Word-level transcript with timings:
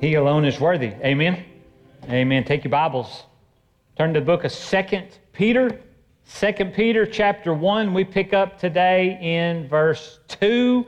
He 0.00 0.14
alone 0.14 0.44
is 0.44 0.58
worthy. 0.58 0.88
Amen. 1.04 1.44
Amen. 2.08 2.44
Take 2.44 2.64
your 2.64 2.70
Bibles. 2.70 3.24
Turn 3.96 4.14
to 4.14 4.20
the 4.20 4.26
book 4.26 4.42
of 4.42 4.50
Second 4.50 5.18
Peter. 5.32 5.80
Second 6.24 6.74
Peter 6.74 7.06
chapter 7.06 7.52
1. 7.52 7.92
We 7.92 8.02
pick 8.02 8.32
up 8.32 8.58
today 8.58 9.18
in 9.20 9.68
verse 9.68 10.18
2. 10.26 10.86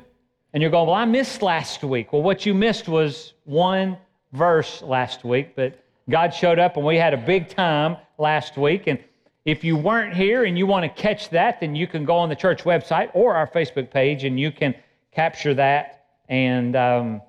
And 0.53 0.63
you're 0.63 0.71
going, 0.71 0.89
Well, 0.89 0.97
I 0.97 1.05
missed 1.05 1.43
last 1.43 1.85
week. 1.85 2.13
Well, 2.13 2.23
what 2.23 2.47
you 2.47 2.55
missed 2.55 2.89
was 2.89 3.35
one 3.45 3.99
verse 4.33 4.83
last 4.83 5.23
week, 5.23 5.55
but 5.55 5.79
God 6.11 6.35
showed 6.35 6.59
up 6.59 6.77
and 6.77 6.85
we 6.85 6.97
had 6.97 7.15
a 7.15 7.19
big 7.19 7.49
time 7.49 7.99
last 8.19 8.57
week. 8.57 8.87
And 8.87 8.99
if 9.45 9.63
you 9.63 9.77
weren't 9.77 10.15
here 10.15 10.45
and 10.45 10.59
you 10.59 10.67
want 10.67 10.83
to 10.85 11.03
catch 11.03 11.29
that, 11.31 11.61
then 11.61 11.77
you 11.77 11.87
can 11.87 12.05
go 12.05 12.17
on 12.17 12.31
the 12.31 12.37
church 12.37 12.65
website 12.65 13.11
or 13.13 13.35
our 13.37 13.47
Facebook 13.47 13.91
page 13.91 14.25
and 14.25 14.41
you 14.41 14.51
can 14.51 14.75
capture 15.13 15.55
that 15.55 16.07
and 16.29 16.75
um, 16.75 17.21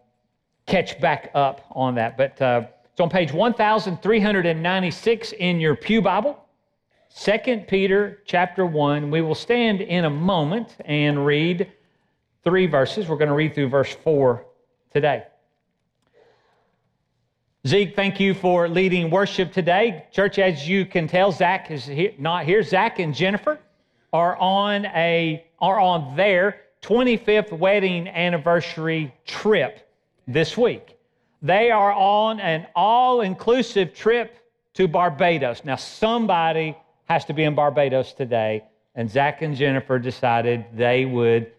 catch 0.66 1.00
back 1.00 1.32
up 1.34 1.66
on 1.72 1.96
that. 1.96 2.18
But 2.18 2.42
uh, 2.42 2.68
it's 2.92 3.00
on 3.00 3.10
page 3.10 3.32
1396 3.34 5.32
in 5.34 5.60
your 5.60 5.76
Pew 5.76 6.02
Bible. 6.02 6.40
2 7.18 7.66
Peter 7.68 8.22
chapter 8.26 8.66
1. 8.66 9.10
We 9.12 9.22
will 9.22 9.36
stand 9.36 9.82
in 9.82 10.06
a 10.06 10.10
moment 10.10 10.76
and 10.86 11.26
read 11.26 11.72
three 12.44 12.68
verses. 12.68 13.08
We're 13.08 13.18
going 13.18 13.30
to 13.30 13.36
read 13.36 13.56
through 13.56 13.70
verse 13.70 13.94
4 13.94 14.46
today. 14.92 15.24
Zeke, 17.68 17.96
thank 17.96 18.20
you 18.20 18.34
for 18.34 18.68
leading 18.70 19.10
worship 19.10 19.52
today. 19.52 20.06
Church, 20.12 20.38
as 20.38 20.68
you 20.68 20.86
can 20.86 21.08
tell, 21.08 21.32
Zach 21.32 21.72
is 21.72 21.86
here, 21.86 22.14
not 22.20 22.46
here. 22.46 22.62
Zach 22.62 23.00
and 23.00 23.16
Jennifer 23.16 23.60
are 24.14 24.38
on 24.38 24.86
a 24.88 25.46
are 25.60 25.80
on 25.80 26.16
their 26.16 26.62
25th 26.84 27.58
wedding 27.58 28.08
anniversary 28.08 29.14
trip 29.26 29.85
this 30.28 30.58
week. 30.58 30.98
They 31.42 31.72
are 31.72 31.92
on 31.92 32.40
an 32.40 32.68
all-inclusive 32.76 33.94
trip 33.94 34.40
to 34.74 34.88
Barbados. 34.88 35.64
Now, 35.64 35.76
somebody 35.76 36.76
has 37.06 37.26
to 37.26 37.34
be 37.34 37.44
in 37.44 37.56
Barbados 37.56 38.14
today, 38.14 38.64
and 38.96 39.10
Zach 39.10 39.42
and 39.42 39.56
Jennifer 39.56 40.00
decided 40.00 40.66
they 40.74 41.06
would 41.06 41.52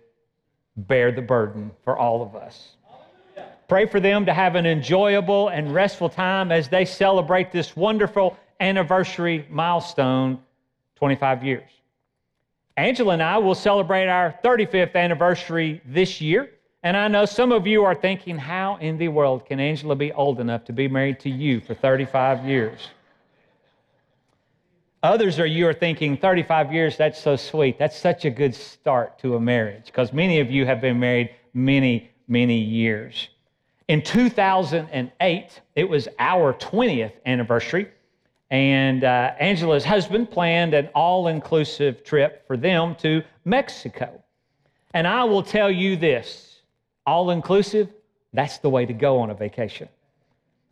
bear 0.76 1.12
the 1.12 1.22
burden 1.22 1.70
for 1.84 1.96
all 1.96 2.22
of 2.22 2.34
us. 2.34 2.76
Pray 3.68 3.86
for 3.86 3.98
them 3.98 4.26
to 4.26 4.32
have 4.32 4.54
an 4.54 4.66
enjoyable 4.66 5.48
and 5.48 5.74
restful 5.74 6.08
time 6.08 6.52
as 6.52 6.68
they 6.68 6.84
celebrate 6.84 7.50
this 7.50 7.76
wonderful 7.76 8.36
anniversary 8.60 9.46
milestone 9.50 10.38
25 10.96 11.44
years. 11.44 11.70
Angela 12.76 13.14
and 13.14 13.22
I 13.22 13.38
will 13.38 13.54
celebrate 13.54 14.06
our 14.06 14.38
35th 14.44 14.94
anniversary 14.94 15.80
this 15.84 16.20
year. 16.20 16.50
And 16.82 16.96
I 16.96 17.08
know 17.08 17.24
some 17.24 17.52
of 17.52 17.66
you 17.66 17.84
are 17.84 17.94
thinking, 17.94 18.38
how 18.38 18.76
in 18.76 18.98
the 18.98 19.08
world 19.08 19.46
can 19.46 19.58
Angela 19.58 19.96
be 19.96 20.12
old 20.12 20.40
enough 20.40 20.64
to 20.66 20.72
be 20.72 20.88
married 20.88 21.18
to 21.20 21.30
you 21.30 21.60
for 21.60 21.74
35 21.74 22.44
years? 22.44 22.88
Others 25.02 25.38
of 25.38 25.46
you 25.48 25.68
are 25.68 25.74
thinking, 25.74 26.16
35 26.16 26.72
years, 26.72 26.96
that's 26.96 27.20
so 27.20 27.36
sweet. 27.36 27.78
That's 27.78 27.96
such 27.96 28.24
a 28.24 28.30
good 28.30 28.54
start 28.54 29.18
to 29.20 29.36
a 29.36 29.40
marriage 29.40 29.86
because 29.86 30.12
many 30.12 30.40
of 30.40 30.50
you 30.50 30.66
have 30.66 30.80
been 30.80 30.98
married 30.98 31.30
many, 31.54 32.10
many 32.28 32.58
years. 32.58 33.28
In 33.88 34.02
2008, 34.02 35.60
it 35.76 35.88
was 35.88 36.08
our 36.18 36.54
20th 36.54 37.12
anniversary, 37.24 37.88
and 38.50 39.04
uh, 39.04 39.32
Angela's 39.38 39.84
husband 39.84 40.30
planned 40.30 40.74
an 40.74 40.88
all 40.88 41.28
inclusive 41.28 42.02
trip 42.02 42.44
for 42.46 42.56
them 42.56 42.96
to 42.96 43.22
Mexico. 43.44 44.22
And 44.92 45.06
I 45.06 45.24
will 45.24 45.42
tell 45.42 45.70
you 45.70 45.96
this 45.96 46.45
all 47.06 47.30
inclusive, 47.30 47.88
that's 48.32 48.58
the 48.58 48.68
way 48.68 48.84
to 48.84 48.92
go 48.92 49.18
on 49.18 49.30
a 49.30 49.34
vacation. 49.34 49.88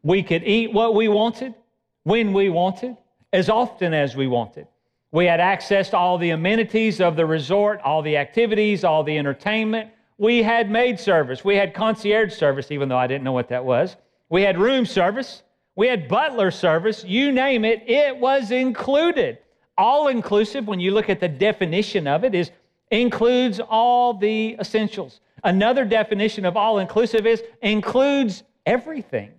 We 0.03 0.23
could 0.23 0.43
eat 0.45 0.73
what 0.73 0.95
we 0.95 1.09
wanted, 1.09 1.55
when 2.03 2.33
we 2.33 2.51
wanted, 2.51 2.97
as 3.33 3.49
often 3.49 3.95
as 3.95 4.15
we 4.15 4.27
wanted. 4.27 4.67
We 5.13 5.27
had 5.27 5.41
access 5.41 5.91
to 5.91 5.97
all 5.97 6.19
the 6.19 6.31
amenities 6.31 7.01
of 7.01 7.17
the 7.17 7.25
resort, 7.25 7.81
all 7.83 8.03
the 8.03 8.17
activities, 8.17 8.83
all 8.85 9.05
the 9.05 9.17
entertainment. 9.17 9.91
We 10.19 10.43
had 10.43 10.71
maid 10.71 10.99
service. 10.99 11.45
We 11.45 11.57
had 11.57 11.73
concierge 11.73 12.35
service, 12.35 12.71
even 12.71 12.89
though 12.89 12.99
I 12.99 13.07
didn't 13.07 13.25
know 13.25 13.33
what 13.33 13.49
that 13.49 13.65
was. 13.65 13.97
We 14.29 14.43
had 14.43 14.59
room 14.59 14.85
service. 14.85 15.43
We 15.77 15.87
had 15.87 16.09
butler 16.09 16.51
service. 16.51 17.05
You 17.05 17.33
name 17.33 17.65
it, 17.65 17.89
it 17.89 18.17
was 18.17 18.51
included. 18.51 19.39
All 19.79 20.09
inclusive, 20.09 20.67
when 20.67 20.81
you 20.81 20.93
look 20.93 21.09
at 21.09 21.21
the 21.21 21.29
definition 21.29 22.07
of 22.07 22.25
it, 22.25 22.35
is 22.35 22.51
includes 23.01 23.61
all 23.61 24.15
the 24.15 24.57
essentials. 24.61 25.21
Another 25.43 25.85
definition 25.85 26.45
of 26.45 26.57
all 26.57 26.79
inclusive 26.79 27.27
is 27.27 27.43
includes 27.63 28.43
everything. 28.67 29.31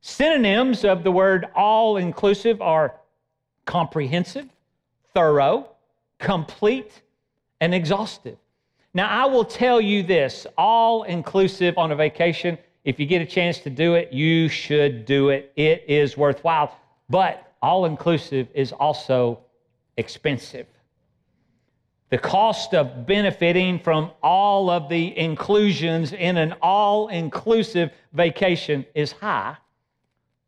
Synonyms 0.00 0.84
of 0.84 1.02
the 1.02 1.10
word 1.10 1.46
all 1.54 1.96
inclusive 1.96 2.62
are 2.62 2.94
comprehensive, 3.66 4.48
thorough, 5.12 5.68
complete, 6.18 7.02
and 7.60 7.74
exhaustive. 7.74 8.38
Now, 8.94 9.08
I 9.08 9.26
will 9.26 9.44
tell 9.44 9.80
you 9.80 10.02
this 10.02 10.46
all 10.56 11.02
inclusive 11.02 11.76
on 11.76 11.92
a 11.92 11.96
vacation, 11.96 12.56
if 12.84 12.98
you 12.98 13.06
get 13.06 13.20
a 13.20 13.26
chance 13.26 13.58
to 13.58 13.70
do 13.70 13.94
it, 13.94 14.12
you 14.12 14.48
should 14.48 15.04
do 15.04 15.28
it. 15.28 15.52
It 15.56 15.84
is 15.88 16.16
worthwhile. 16.16 16.74
But 17.10 17.52
all 17.60 17.84
inclusive 17.84 18.48
is 18.54 18.72
also 18.72 19.40
expensive. 19.96 20.66
The 22.10 22.18
cost 22.18 22.74
of 22.74 23.06
benefiting 23.06 23.78
from 23.78 24.12
all 24.22 24.70
of 24.70 24.88
the 24.88 25.16
inclusions 25.18 26.12
in 26.12 26.38
an 26.38 26.54
all 26.62 27.08
inclusive 27.08 27.90
vacation 28.14 28.86
is 28.94 29.12
high, 29.12 29.56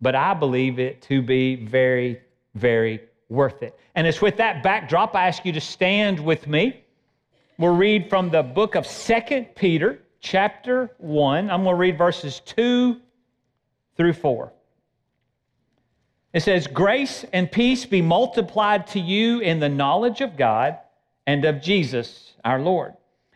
but 0.01 0.15
I 0.15 0.33
believe 0.33 0.79
it 0.79 1.03
to 1.03 1.21
be 1.21 1.57
very, 1.57 2.21
very 2.55 3.01
worth 3.29 3.63
it. 3.63 3.79
And 3.95 4.07
it's 4.07 4.23
with 4.23 4.39
that 4.39 4.63
backdrop, 4.63 5.15
I 5.15 5.29
ask 5.29 5.45
you 5.45 5.53
to 5.53 5.61
stand 5.61 6.19
with 6.19 6.47
me. 6.47 6.83
We'll 7.59 7.77
read 7.77 8.09
from 8.09 8.31
the 8.31 8.43
book 8.43 8.75
of 8.75 8.87
Second 8.87 9.55
Peter, 9.55 10.01
chapter 10.21 10.91
1. 10.97 11.51
I'm 11.51 11.63
going 11.63 11.75
to 11.75 11.79
read 11.79 11.99
verses 11.99 12.41
2 12.47 12.99
through 13.99 14.15
4. 14.15 14.51
It 16.33 16.41
says, 16.41 16.67
Grace 16.67 17.27
and 17.35 17.53
peace 17.53 17.85
be 17.85 18.01
multiplied 18.01 18.87
to 18.89 19.01
you 19.01 19.41
in 19.41 19.61
the 19.61 19.69
knowledge 19.69 20.23
of 20.23 20.39
God 20.39 20.79
and 21.31 21.45
of 21.45 21.63
Jesus 21.63 22.33
our 22.45 22.61
Lord, 22.61 22.95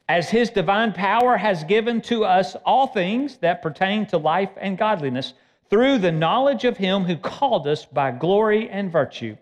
as 0.08 0.28
his 0.28 0.50
divine 0.50 0.92
power 0.92 1.36
has 1.36 1.62
given 1.62 2.00
to 2.02 2.24
us 2.24 2.56
all 2.66 2.88
things 2.88 3.36
that 3.36 3.62
pertain 3.62 4.04
to 4.06 4.18
life 4.18 4.50
and 4.56 4.76
godliness, 4.76 5.34
through 5.70 5.98
the 5.98 6.10
knowledge 6.10 6.64
of 6.64 6.76
him 6.76 7.04
who 7.04 7.16
called 7.16 7.68
us 7.68 7.84
by 7.84 8.10
glory 8.10 8.68
and 8.68 8.90
virtue, 8.90 9.36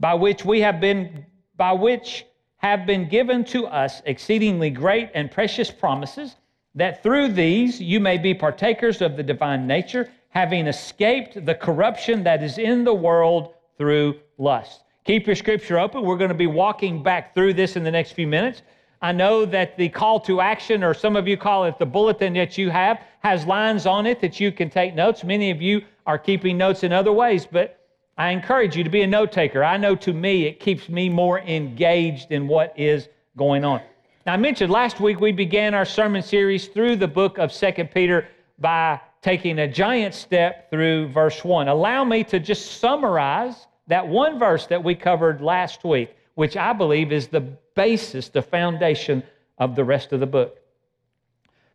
by 0.00 0.12
which 0.12 0.44
we 0.44 0.60
have 0.60 0.80
been, 0.80 1.24
by 1.56 1.72
which 1.72 2.26
have 2.56 2.84
been 2.84 3.08
given 3.08 3.44
to 3.44 3.66
us 3.68 4.02
exceedingly 4.06 4.70
great 4.70 5.10
and 5.14 5.30
precious 5.30 5.70
promises, 5.70 6.34
that 6.74 7.00
through 7.00 7.28
these 7.28 7.80
you 7.80 8.00
may 8.00 8.18
be 8.18 8.34
partakers 8.34 9.02
of 9.02 9.16
the 9.16 9.22
divine 9.22 9.68
nature, 9.68 10.10
having 10.30 10.66
escaped 10.66 11.46
the 11.46 11.54
corruption 11.54 12.24
that 12.24 12.42
is 12.42 12.58
in 12.58 12.82
the 12.82 12.94
world 12.94 13.54
through 13.78 14.18
lust. 14.36 14.83
Keep 15.04 15.26
your 15.26 15.36
scripture 15.36 15.78
open. 15.78 16.02
We're 16.02 16.16
going 16.16 16.30
to 16.30 16.34
be 16.34 16.46
walking 16.46 17.02
back 17.02 17.34
through 17.34 17.54
this 17.54 17.76
in 17.76 17.84
the 17.84 17.90
next 17.90 18.12
few 18.12 18.26
minutes. 18.26 18.62
I 19.02 19.12
know 19.12 19.44
that 19.44 19.76
the 19.76 19.90
call 19.90 20.18
to 20.20 20.40
action, 20.40 20.82
or 20.82 20.94
some 20.94 21.14
of 21.14 21.28
you 21.28 21.36
call 21.36 21.64
it 21.64 21.78
the 21.78 21.84
bulletin 21.84 22.32
that 22.34 22.56
you 22.56 22.70
have, 22.70 23.02
has 23.18 23.44
lines 23.44 23.84
on 23.84 24.06
it 24.06 24.22
that 24.22 24.40
you 24.40 24.50
can 24.50 24.70
take 24.70 24.94
notes. 24.94 25.22
Many 25.22 25.50
of 25.50 25.60
you 25.60 25.82
are 26.06 26.16
keeping 26.16 26.56
notes 26.56 26.84
in 26.84 26.92
other 26.92 27.12
ways, 27.12 27.46
but 27.50 27.80
I 28.16 28.30
encourage 28.30 28.76
you 28.76 28.84
to 28.84 28.88
be 28.88 29.02
a 29.02 29.06
note 29.06 29.30
taker. 29.30 29.62
I 29.62 29.76
know 29.76 29.94
to 29.96 30.14
me 30.14 30.46
it 30.46 30.58
keeps 30.58 30.88
me 30.88 31.10
more 31.10 31.40
engaged 31.40 32.32
in 32.32 32.48
what 32.48 32.72
is 32.74 33.10
going 33.36 33.62
on. 33.62 33.82
Now, 34.24 34.32
I 34.32 34.36
mentioned 34.38 34.72
last 34.72 35.00
week 35.00 35.20
we 35.20 35.32
began 35.32 35.74
our 35.74 35.84
sermon 35.84 36.22
series 36.22 36.68
through 36.68 36.96
the 36.96 37.08
book 37.08 37.36
of 37.36 37.52
Second 37.52 37.90
Peter 37.90 38.26
by 38.58 38.98
taking 39.20 39.58
a 39.58 39.68
giant 39.68 40.14
step 40.14 40.70
through 40.70 41.08
verse 41.08 41.44
1. 41.44 41.68
Allow 41.68 42.04
me 42.04 42.24
to 42.24 42.40
just 42.40 42.78
summarize 42.80 43.66
that 43.86 44.06
one 44.06 44.38
verse 44.38 44.66
that 44.66 44.82
we 44.82 44.94
covered 44.94 45.40
last 45.40 45.84
week, 45.84 46.16
which 46.34 46.56
I 46.56 46.72
believe 46.72 47.12
is 47.12 47.28
the 47.28 47.40
basis, 47.74 48.28
the 48.28 48.42
foundation 48.42 49.22
of 49.58 49.76
the 49.76 49.84
rest 49.84 50.12
of 50.12 50.20
the 50.20 50.26
book. 50.26 50.58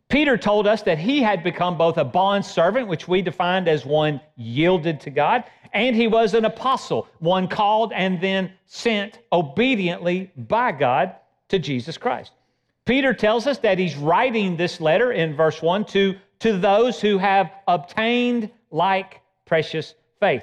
Peter 0.08 0.36
told 0.36 0.66
us 0.66 0.82
that 0.82 0.98
he 0.98 1.22
had 1.22 1.44
become 1.44 1.78
both 1.78 1.96
a 1.96 2.04
bond 2.04 2.44
servant, 2.44 2.88
which 2.88 3.06
we 3.06 3.22
defined 3.22 3.68
as 3.68 3.86
one 3.86 4.20
yielded 4.36 5.00
to 5.00 5.10
God, 5.10 5.44
and 5.72 5.94
he 5.94 6.08
was 6.08 6.34
an 6.34 6.44
apostle, 6.44 7.06
one 7.20 7.46
called 7.46 7.92
and 7.92 8.20
then 8.20 8.52
sent 8.66 9.20
obediently 9.32 10.32
by 10.36 10.72
God 10.72 11.14
to 11.48 11.60
Jesus 11.60 11.96
Christ. 11.96 12.32
Peter 12.84 13.14
tells 13.14 13.46
us 13.46 13.58
that 13.58 13.78
he's 13.78 13.96
writing 13.96 14.56
this 14.56 14.80
letter 14.80 15.12
in 15.12 15.36
verse 15.36 15.62
1 15.62 15.84
to, 15.84 16.16
to 16.40 16.58
those 16.58 17.00
who 17.00 17.18
have 17.18 17.52
obtained 17.68 18.50
like 18.72 19.20
precious 19.44 19.94
faith. 20.18 20.42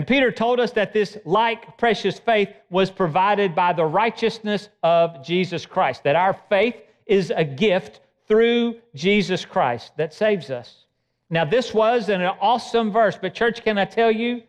And 0.00 0.06
Peter 0.06 0.32
told 0.32 0.60
us 0.60 0.70
that 0.70 0.94
this 0.94 1.18
like 1.26 1.76
precious 1.76 2.18
faith 2.18 2.48
was 2.70 2.90
provided 2.90 3.54
by 3.54 3.74
the 3.74 3.84
righteousness 3.84 4.70
of 4.82 5.22
Jesus 5.22 5.66
Christ, 5.66 6.04
that 6.04 6.16
our 6.16 6.32
faith 6.48 6.76
is 7.04 7.30
a 7.36 7.44
gift 7.44 8.00
through 8.26 8.76
Jesus 8.94 9.44
Christ 9.44 9.92
that 9.98 10.14
saves 10.14 10.48
us. 10.48 10.86
Now, 11.28 11.44
this 11.44 11.74
was 11.74 12.08
an 12.08 12.22
awesome 12.22 12.90
verse, 12.90 13.18
but, 13.20 13.34
church, 13.34 13.62
can 13.62 13.76
I 13.76 13.84
tell 13.84 14.10
you, 14.10 14.42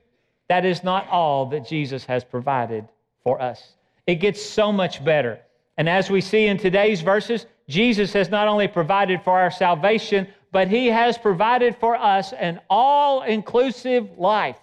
that 0.47 0.63
is 0.63 0.85
not 0.85 1.09
all 1.09 1.47
that 1.47 1.67
Jesus 1.67 2.05
has 2.05 2.23
provided 2.23 2.87
for 3.21 3.41
us. 3.41 3.73
It 4.07 4.21
gets 4.21 4.41
so 4.41 4.71
much 4.71 5.03
better. 5.03 5.37
And 5.77 5.89
as 5.89 6.09
we 6.09 6.21
see 6.21 6.45
in 6.45 6.59
today's 6.59 7.01
verses, 7.01 7.45
Jesus 7.67 8.13
has 8.13 8.29
not 8.29 8.47
only 8.47 8.69
provided 8.69 9.21
for 9.21 9.37
our 9.37 9.51
salvation, 9.51 10.29
but 10.53 10.69
he 10.69 10.87
has 10.87 11.17
provided 11.17 11.75
for 11.75 11.97
us 11.97 12.31
an 12.31 12.61
all 12.69 13.23
inclusive 13.23 14.17
life 14.17 14.55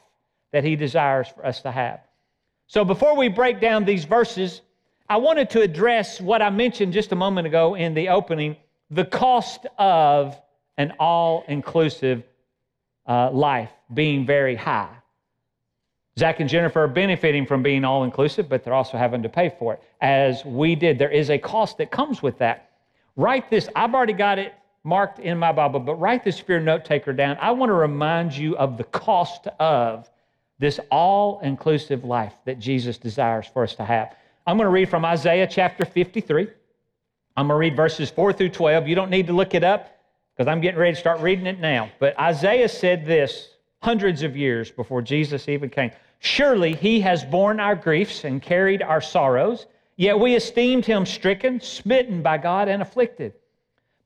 that 0.52 0.64
he 0.64 0.76
desires 0.76 1.28
for 1.28 1.44
us 1.44 1.60
to 1.62 1.70
have. 1.70 2.00
So 2.66 2.84
before 2.84 3.16
we 3.16 3.28
break 3.28 3.60
down 3.60 3.84
these 3.84 4.04
verses, 4.04 4.60
I 5.08 5.16
wanted 5.16 5.50
to 5.50 5.62
address 5.62 6.20
what 6.20 6.42
I 6.42 6.50
mentioned 6.50 6.92
just 6.92 7.12
a 7.12 7.16
moment 7.16 7.46
ago 7.46 7.74
in 7.74 7.94
the 7.94 8.08
opening 8.08 8.56
the 8.90 9.04
cost 9.04 9.66
of 9.78 10.40
an 10.78 10.92
all 10.98 11.44
inclusive 11.48 12.22
uh, 13.06 13.30
life 13.30 13.70
being 13.92 14.24
very 14.24 14.54
high. 14.54 14.94
Zach 16.18 16.40
and 16.40 16.48
Jennifer 16.48 16.84
are 16.84 16.88
benefiting 16.88 17.46
from 17.46 17.62
being 17.62 17.84
all 17.84 18.04
inclusive, 18.04 18.48
but 18.48 18.64
they're 18.64 18.74
also 18.74 18.98
having 18.98 19.22
to 19.22 19.28
pay 19.28 19.54
for 19.58 19.74
it, 19.74 19.82
as 20.00 20.44
we 20.44 20.74
did. 20.74 20.98
There 20.98 21.10
is 21.10 21.30
a 21.30 21.38
cost 21.38 21.78
that 21.78 21.90
comes 21.90 22.22
with 22.22 22.38
that. 22.38 22.70
Write 23.16 23.50
this, 23.50 23.68
I've 23.76 23.94
already 23.94 24.14
got 24.14 24.38
it 24.38 24.54
marked 24.84 25.20
in 25.20 25.38
my 25.38 25.52
Bible, 25.52 25.80
but 25.80 25.94
write 25.96 26.24
this 26.24 26.42
a 26.48 26.60
note 26.60 26.84
taker 26.84 27.12
down. 27.12 27.36
I 27.40 27.50
want 27.50 27.70
to 27.70 27.74
remind 27.74 28.36
you 28.36 28.56
of 28.56 28.76
the 28.76 28.84
cost 28.84 29.46
of 29.60 30.10
this 30.58 30.80
all 30.90 31.40
inclusive 31.40 32.04
life 32.04 32.34
that 32.44 32.58
Jesus 32.58 32.98
desires 32.98 33.46
for 33.46 33.62
us 33.62 33.74
to 33.76 33.84
have. 33.84 34.14
I'm 34.46 34.56
going 34.56 34.66
to 34.66 34.70
read 34.70 34.88
from 34.88 35.04
Isaiah 35.04 35.46
chapter 35.46 35.84
53. 35.84 36.48
I'm 37.36 37.46
going 37.46 37.54
to 37.56 37.60
read 37.60 37.76
verses 37.76 38.10
4 38.10 38.32
through 38.32 38.48
12. 38.48 38.88
You 38.88 38.94
don't 38.94 39.10
need 39.10 39.28
to 39.28 39.32
look 39.32 39.54
it 39.54 39.62
up 39.62 39.96
because 40.36 40.50
I'm 40.50 40.60
getting 40.60 40.80
ready 40.80 40.94
to 40.94 41.00
start 41.00 41.20
reading 41.20 41.46
it 41.46 41.60
now. 41.60 41.90
But 41.98 42.18
Isaiah 42.18 42.68
said 42.68 43.06
this 43.06 43.50
hundreds 43.82 44.22
of 44.22 44.36
years 44.36 44.70
before 44.70 45.02
Jesus 45.02 45.48
even 45.48 45.70
came 45.70 45.92
Surely 46.20 46.74
he 46.74 47.00
has 47.00 47.24
borne 47.24 47.60
our 47.60 47.76
griefs 47.76 48.24
and 48.24 48.42
carried 48.42 48.82
our 48.82 49.00
sorrows, 49.00 49.66
yet 49.96 50.18
we 50.18 50.34
esteemed 50.34 50.84
him 50.84 51.06
stricken, 51.06 51.60
smitten 51.60 52.22
by 52.22 52.38
God, 52.38 52.68
and 52.68 52.82
afflicted. 52.82 53.34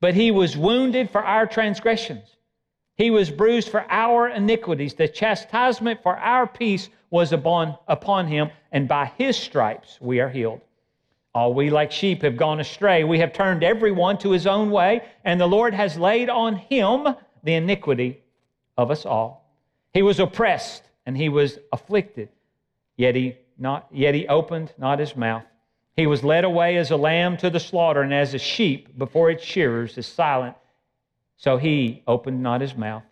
But 0.01 0.15
he 0.15 0.31
was 0.31 0.57
wounded 0.57 1.09
for 1.09 1.25
our 1.25 1.47
transgressions. 1.47 2.37
He 3.03 3.11
was 3.11 3.33
bruised 3.33 3.69
for 3.69 3.85
our 3.91 4.29
iniquities. 4.29 4.95
The 4.95 5.09
chastisement 5.09 6.05
for 6.05 6.17
our 6.17 6.47
peace 6.47 6.89
was 7.11 7.33
upon, 7.33 7.77
upon 7.89 8.29
him, 8.29 8.51
and 8.71 8.87
by 8.87 9.07
his 9.19 9.37
stripes 9.37 9.99
we 10.01 10.21
are 10.21 10.29
healed. 10.29 10.61
All 11.35 11.53
we 11.53 11.69
like 11.69 11.91
sheep 11.91 12.23
have 12.23 12.37
gone 12.37 12.61
astray. 12.61 13.03
We 13.03 13.19
have 13.19 13.33
turned 13.33 13.65
everyone 13.65 14.19
to 14.19 14.31
his 14.31 14.47
own 14.47 14.71
way, 14.71 15.03
and 15.25 15.41
the 15.41 15.49
Lord 15.49 15.75
has 15.75 15.99
laid 15.99 16.31
on 16.31 16.55
him 16.55 17.09
the 17.43 17.55
iniquity 17.55 18.21
of 18.79 18.93
us 18.93 19.05
all. 19.05 19.53
He 19.93 20.03
was 20.03 20.21
oppressed 20.21 20.85
and 21.05 21.17
he 21.17 21.29
was 21.29 21.59
afflicted, 21.73 22.29
yet 22.97 23.17
he 23.17 23.35
not 23.59 23.89
yet 23.91 24.15
he 24.15 24.29
opened 24.29 24.75
not 24.79 25.01
his 25.01 25.17
mouth. 25.17 25.43
He 25.97 26.07
was 26.07 26.23
led 26.23 26.45
away 26.45 26.77
as 26.77 26.93
a 26.93 26.97
lamb 26.97 27.37
to 27.39 27.51
the 27.51 27.59
slaughter, 27.59 28.03
and 28.03 28.15
as 28.15 28.33
a 28.33 28.39
sheep 28.39 28.97
before 28.97 29.29
its 29.29 29.43
shearers 29.43 29.99
is 29.99 30.07
silent, 30.07 30.55
so 31.37 31.57
he 31.57 32.03
opened 32.07 32.43
not 32.43 32.61
his 32.61 32.77
mouth. 32.77 33.03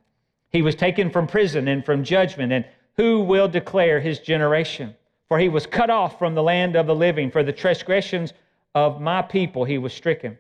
He 0.51 0.63
was 0.63 0.75
taken 0.75 1.11
from 1.11 1.27
prison 1.27 1.69
and 1.69 1.85
from 1.85 2.05
judgment, 2.05 2.53
and 2.53 2.65
who 2.97 3.21
will 3.21 3.49
declare 3.49 4.01
his 4.01 4.19
generation? 4.19 4.95
For 5.29 5.39
he 5.39 5.49
was 5.49 5.67
cut 5.67 5.91
off 5.91 6.19
from 6.19 6.35
the 6.35 6.43
land 6.43 6.77
of 6.77 6.87
the 6.87 6.95
living. 6.95 7.31
For 7.31 7.43
the 7.43 7.53
transgressions 7.53 8.33
of 8.75 9.01
my 9.01 9.23
people 9.23 9.65
he 9.65 9.79
was 9.79 9.93
stricken. 9.93 10.37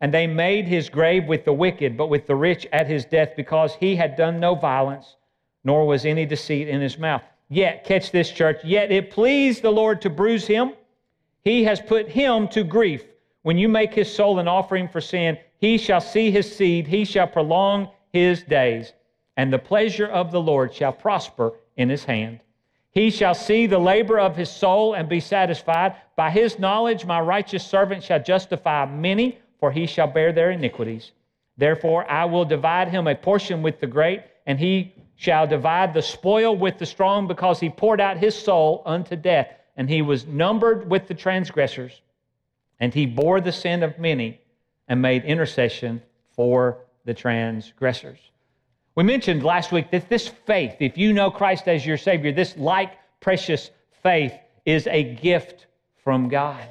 And 0.00 0.12
they 0.12 0.26
made 0.26 0.66
his 0.66 0.88
grave 0.88 1.26
with 1.26 1.44
the 1.44 1.52
wicked, 1.52 1.96
but 1.96 2.08
with 2.08 2.26
the 2.26 2.34
rich 2.34 2.66
at 2.72 2.88
his 2.88 3.04
death, 3.04 3.34
because 3.36 3.74
he 3.76 3.94
had 3.94 4.16
done 4.16 4.40
no 4.40 4.54
violence, 4.54 5.16
nor 5.64 5.86
was 5.86 6.04
any 6.04 6.26
deceit 6.26 6.66
in 6.66 6.80
his 6.80 6.98
mouth. 6.98 7.22
Yet, 7.48 7.84
catch 7.84 8.10
this, 8.10 8.30
church, 8.30 8.64
yet 8.64 8.90
it 8.90 9.10
pleased 9.10 9.62
the 9.62 9.70
Lord 9.70 10.00
to 10.00 10.10
bruise 10.10 10.46
him. 10.46 10.72
He 11.44 11.64
has 11.64 11.80
put 11.80 12.08
him 12.08 12.48
to 12.48 12.64
grief. 12.64 13.04
When 13.42 13.58
you 13.58 13.68
make 13.68 13.92
his 13.92 14.12
soul 14.12 14.38
an 14.38 14.48
offering 14.48 14.88
for 14.88 15.00
sin, 15.00 15.38
he 15.62 15.78
shall 15.78 16.00
see 16.00 16.32
his 16.32 16.56
seed, 16.56 16.88
he 16.88 17.04
shall 17.04 17.28
prolong 17.28 17.88
his 18.12 18.42
days, 18.42 18.92
and 19.36 19.52
the 19.52 19.60
pleasure 19.60 20.08
of 20.08 20.32
the 20.32 20.40
Lord 20.40 20.74
shall 20.74 20.92
prosper 20.92 21.52
in 21.76 21.88
his 21.88 22.02
hand. 22.02 22.40
He 22.90 23.10
shall 23.10 23.32
see 23.32 23.68
the 23.68 23.78
labor 23.78 24.18
of 24.18 24.34
his 24.34 24.50
soul 24.50 24.94
and 24.94 25.08
be 25.08 25.20
satisfied. 25.20 25.94
By 26.16 26.30
his 26.30 26.58
knowledge, 26.58 27.06
my 27.06 27.20
righteous 27.20 27.64
servant 27.64 28.02
shall 28.02 28.20
justify 28.20 28.86
many, 28.86 29.38
for 29.60 29.70
he 29.70 29.86
shall 29.86 30.08
bear 30.08 30.32
their 30.32 30.50
iniquities. 30.50 31.12
Therefore, 31.56 32.10
I 32.10 32.24
will 32.24 32.44
divide 32.44 32.88
him 32.88 33.06
a 33.06 33.14
portion 33.14 33.62
with 33.62 33.78
the 33.78 33.86
great, 33.86 34.24
and 34.46 34.58
he 34.58 34.92
shall 35.14 35.46
divide 35.46 35.94
the 35.94 36.02
spoil 36.02 36.56
with 36.56 36.78
the 36.78 36.86
strong, 36.86 37.28
because 37.28 37.60
he 37.60 37.70
poured 37.70 38.00
out 38.00 38.16
his 38.16 38.34
soul 38.34 38.82
unto 38.84 39.14
death, 39.14 39.54
and 39.76 39.88
he 39.88 40.02
was 40.02 40.26
numbered 40.26 40.90
with 40.90 41.06
the 41.06 41.14
transgressors. 41.14 42.00
And 42.80 42.92
he 42.92 43.06
bore 43.06 43.40
the 43.40 43.52
sin 43.52 43.84
of 43.84 43.96
many 44.00 44.41
and 44.88 45.00
made 45.00 45.24
intercession 45.24 46.02
for 46.34 46.78
the 47.04 47.14
transgressors. 47.14 48.18
We 48.94 49.04
mentioned 49.04 49.42
last 49.42 49.72
week 49.72 49.90
that 49.90 50.08
this 50.08 50.28
faith, 50.28 50.76
if 50.80 50.98
you 50.98 51.12
know 51.12 51.30
Christ 51.30 51.66
as 51.66 51.86
your 51.86 51.96
Savior, 51.96 52.32
this 52.32 52.56
like 52.56 52.92
precious 53.20 53.70
faith 54.02 54.34
is 54.66 54.86
a 54.86 55.02
gift 55.02 55.66
from 56.04 56.28
God. 56.28 56.66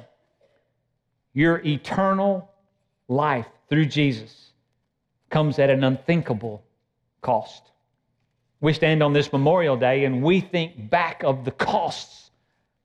Your 1.32 1.58
eternal 1.64 2.50
life 3.08 3.46
through 3.68 3.86
Jesus 3.86 4.52
comes 5.30 5.58
at 5.58 5.70
an 5.70 5.82
unthinkable 5.82 6.62
cost. 7.22 7.62
We 8.60 8.72
stand 8.72 9.02
on 9.02 9.12
this 9.12 9.32
Memorial 9.32 9.76
Day 9.76 10.04
and 10.04 10.22
we 10.22 10.40
think 10.40 10.90
back 10.90 11.24
of 11.24 11.44
the 11.44 11.50
costs 11.50 12.30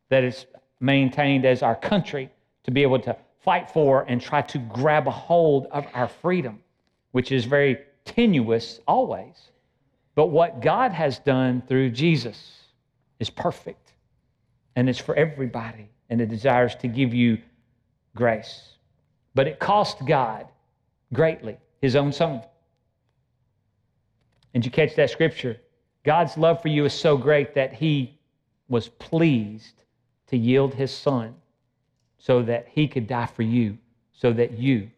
that 0.10 0.24
it's 0.24 0.46
maintained 0.80 1.46
as 1.46 1.62
our 1.62 1.76
country 1.76 2.32
to 2.64 2.72
be 2.72 2.82
able 2.82 3.00
to 3.00 3.16
fight 3.48 3.72
for 3.72 4.04
and 4.10 4.20
try 4.20 4.42
to 4.42 4.58
grab 4.58 5.08
a 5.08 5.12
hold 5.12 5.68
of 5.68 5.88
our 5.94 6.10
freedom, 6.10 6.60
which 7.14 7.32
is 7.32 7.46
very 7.46 7.78
tenuous 8.04 8.82
always. 8.86 9.36
But 10.16 10.28
what 10.28 10.60
God 10.60 10.92
has 10.92 11.20
done 11.20 11.64
through 11.66 11.92
Jesus 11.92 12.64
is 13.22 13.30
perfect, 13.30 13.94
and 14.76 14.90
it's 14.90 15.00
for 15.00 15.16
everybody, 15.16 15.88
and 16.10 16.20
it 16.20 16.28
desires 16.28 16.76
to 16.82 16.90
give 16.90 17.14
you 17.14 17.38
grace. 18.18 18.74
But 19.34 19.48
it 19.48 19.60
cost 19.60 20.06
God 20.06 20.46
greatly 21.14 21.56
his 21.82 21.96
own 21.96 22.12
son. 22.12 22.42
And 24.56 24.66
you 24.66 24.72
catch 24.72 24.94
that 24.98 25.10
scripture? 25.10 25.56
God's 26.04 26.38
love 26.38 26.62
for 26.62 26.68
you 26.68 26.84
is 26.84 26.94
so 26.94 27.16
great 27.16 27.56
that 27.56 27.72
he 27.72 28.20
was 28.68 28.90
pleased 28.90 29.84
to 30.28 30.36
yield 30.36 30.74
his 30.74 30.92
son 30.92 31.34
so 32.18 32.42
that 32.44 32.68
he 32.70 32.88
could 32.88 33.08
die 33.08 33.26
for 33.26 33.44
you, 33.44 33.78
so 34.14 34.34
that 34.34 34.58
you 34.58 34.90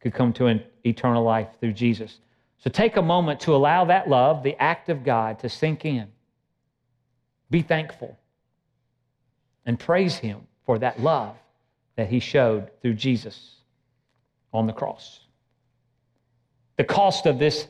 could 0.00 0.14
come 0.14 0.32
to 0.34 0.46
an 0.46 0.62
eternal 0.84 1.22
life 1.22 1.48
through 1.60 1.72
Jesus. 1.72 2.18
So 2.58 2.70
take 2.70 2.96
a 2.96 3.02
moment 3.02 3.40
to 3.40 3.54
allow 3.54 3.84
that 3.86 4.08
love, 4.08 4.42
the 4.42 4.60
act 4.60 4.88
of 4.88 5.04
God, 5.04 5.38
to 5.40 5.48
sink 5.48 5.84
in. 5.84 6.08
Be 7.50 7.62
thankful 7.62 8.18
and 9.66 9.78
praise 9.78 10.16
Him 10.16 10.40
for 10.64 10.78
that 10.78 11.00
love 11.00 11.36
that 11.96 12.08
He 12.08 12.20
showed 12.20 12.70
through 12.80 12.94
Jesus 12.94 13.56
on 14.52 14.66
the 14.66 14.72
cross. 14.72 15.20
The 16.76 16.84
cost 16.84 17.26
of 17.26 17.38
this 17.38 17.68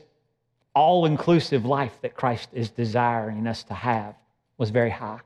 all 0.73 1.05
inclusive 1.05 1.65
life 1.65 1.97
that 2.01 2.15
Christ 2.15 2.49
is 2.53 2.69
desiring 2.69 3.47
us 3.47 3.63
to 3.63 3.73
have 3.73 4.15
was 4.57 4.69
very 4.69 4.89
high. 4.89 5.21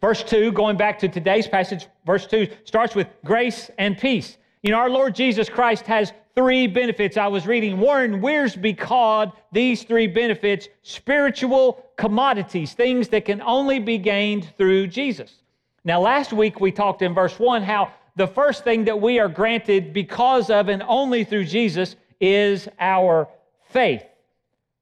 Verse 0.00 0.22
2, 0.22 0.52
going 0.52 0.76
back 0.76 0.98
to 1.00 1.08
today's 1.08 1.48
passage, 1.48 1.86
verse 2.06 2.26
2 2.26 2.48
starts 2.64 2.94
with 2.94 3.08
grace 3.24 3.70
and 3.78 3.98
peace. 3.98 4.38
You 4.62 4.70
know, 4.70 4.78
our 4.78 4.90
Lord 4.90 5.14
Jesus 5.14 5.48
Christ 5.48 5.86
has 5.86 6.12
three 6.36 6.68
benefits. 6.68 7.16
I 7.16 7.26
was 7.26 7.48
reading 7.48 7.80
Warren 7.80 8.20
Wiersbe 8.20 8.78
called 8.78 9.32
these 9.50 9.82
three 9.82 10.06
benefits 10.06 10.68
spiritual 10.82 11.84
commodities, 11.96 12.74
things 12.74 13.08
that 13.08 13.24
can 13.24 13.42
only 13.42 13.80
be 13.80 13.98
gained 13.98 14.52
through 14.56 14.86
Jesus. 14.86 15.42
Now, 15.84 16.00
last 16.00 16.32
week 16.32 16.60
we 16.60 16.70
talked 16.70 17.02
in 17.02 17.12
verse 17.12 17.38
1 17.38 17.62
how 17.62 17.92
the 18.14 18.26
first 18.26 18.62
thing 18.62 18.84
that 18.84 19.00
we 19.00 19.18
are 19.18 19.28
granted 19.28 19.92
because 19.92 20.48
of 20.50 20.68
and 20.68 20.82
only 20.86 21.24
through 21.24 21.44
Jesus 21.44 21.96
is 22.20 22.68
our 22.78 23.28
faith. 23.70 24.04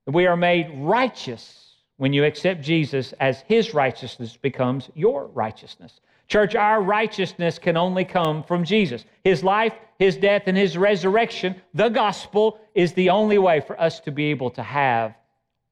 We 0.07 0.27
are 0.27 0.37
made 0.37 0.71
righteous 0.75 1.66
when 1.97 2.13
you 2.13 2.25
accept 2.25 2.63
Jesus 2.63 3.13
as 3.21 3.43
his 3.49 3.75
righteousness 3.75 4.37
becomes 4.37 4.91
your 4.95 5.27
righteousness. 5.29 6.01
Church, 6.29 6.57
our 6.57 6.83
righteousness 6.83 7.59
can 7.59 7.77
only 7.77 8.05
come 8.05 8.43
from 8.43 8.65
Jesus. 8.65 9.05
His 9.23 9.45
life, 9.45 9.73
His 9.99 10.17
death, 10.17 10.43
and 10.47 10.57
His 10.57 10.77
resurrection, 10.77 11.55
the 11.73 11.89
gospel, 11.89 12.59
is 12.75 12.93
the 12.93 13.11
only 13.11 13.39
way 13.39 13.61
for 13.61 13.81
us 13.81 14.01
to 14.01 14.11
be 14.11 14.27
able 14.27 14.51
to 14.51 14.63
have 14.63 15.15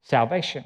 salvation. 0.01 0.63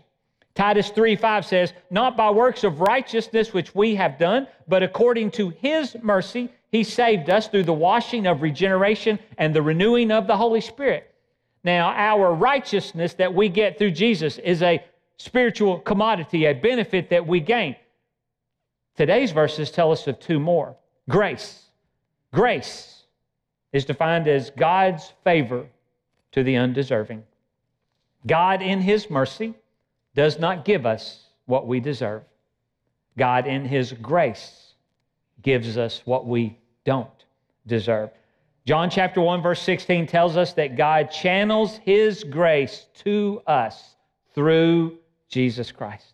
Titus 0.54 0.90
3 0.90 1.16
5 1.16 1.46
says, 1.46 1.74
Not 1.90 2.16
by 2.16 2.30
works 2.30 2.64
of 2.64 2.82
righteousness 2.82 3.52
which 3.52 3.74
we 3.74 3.96
have 3.96 4.20
done, 4.20 4.48
but 4.68 4.84
according 4.84 5.32
to 5.32 5.50
His 5.50 5.98
mercy, 6.04 6.50
He 6.72 6.84
saved 6.84 7.30
us 7.30 7.48
through 7.48 7.64
the 7.64 7.74
washing 7.74 8.28
of 8.28 8.44
regeneration 8.44 9.18
and 9.40 9.56
the 9.56 9.62
renewing 9.62 10.12
of 10.12 10.28
the 10.28 10.38
Holy 10.38 10.62
Spirit. 10.62 11.12
Now, 11.64 11.90
our 11.90 12.34
righteousness 12.34 13.16
that 13.16 13.34
we 13.34 13.50
get 13.50 13.78
through 13.78 13.92
Jesus 13.92 14.38
is 14.38 14.62
a 14.62 14.84
spiritual 15.20 15.80
commodity, 15.80 16.46
a 16.46 16.54
benefit 16.54 17.10
that 17.10 17.28
we 17.28 17.40
gain. 17.40 17.76
Today's 18.96 19.32
verses 19.32 19.70
tell 19.70 19.92
us 19.92 20.08
of 20.08 20.20
two 20.20 20.40
more 20.40 20.76
grace. 21.08 21.66
Grace 22.34 23.04
is 23.72 23.86
defined 23.86 24.28
as 24.28 24.50
God's 24.50 25.14
favor 25.24 25.68
to 26.32 26.44
the 26.44 26.56
undeserving. 26.56 27.24
God, 28.26 28.62
in 28.62 28.82
His 28.82 29.10
mercy, 29.10 29.54
does 30.16 30.40
not 30.40 30.66
give 30.66 30.86
us 30.86 31.28
what 31.46 31.68
we 31.68 31.80
deserve. 31.80 32.24
God, 33.18 33.48
in 33.48 33.66
His 33.66 33.94
grace, 33.94 34.74
gives 35.42 35.78
us 35.78 36.02
what 36.06 36.26
we 36.26 36.58
don't 36.86 37.10
deserve. 37.68 38.10
John 38.66 38.90
chapter 38.90 39.22
1, 39.22 39.42
verse 39.42 39.62
16 39.62 40.08
tells 40.08 40.38
us 40.38 40.54
that 40.54 40.78
God 40.78 41.12
channels 41.12 41.78
His 41.84 42.24
grace 42.24 42.86
to 43.04 43.42
us 43.48 43.96
through 44.36 44.98
Jesus 45.30 45.72
Christ. 45.72 46.14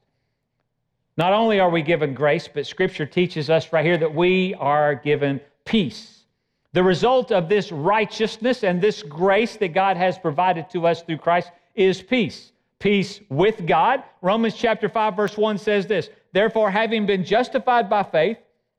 Not 1.17 1.33
only 1.33 1.59
are 1.59 1.69
we 1.69 1.81
given 1.81 2.13
grace, 2.13 2.49
but 2.53 2.67
Scripture 2.67 3.05
teaches 3.05 3.49
us 3.49 3.71
right 3.71 3.85
here 3.85 3.97
that 3.97 4.13
we 4.13 4.53
are 4.55 4.95
given 4.95 5.39
peace. 5.63 6.25
The 6.73 6.83
result 6.83 7.31
of 7.31 7.47
this 7.47 7.71
righteousness 7.71 8.63
and 8.63 8.81
this 8.81 9.01
grace 9.01 9.55
that 9.57 9.69
God 9.73 9.95
has 9.95 10.19
provided 10.19 10.69
to 10.71 10.85
us 10.87 11.01
through 11.01 11.19
Christ 11.19 11.51
is 11.73 12.01
peace. 12.01 12.51
Peace 12.79 13.21
with 13.29 13.65
God. 13.65 14.03
Romans 14.21 14.55
chapter 14.55 14.89
5, 14.89 15.15
verse 15.15 15.37
1 15.37 15.57
says 15.57 15.87
this 15.87 16.09
Therefore, 16.33 16.69
having 16.69 17.05
been 17.05 17.23
justified 17.23 17.89
by 17.89 18.03
faith, 18.03 18.37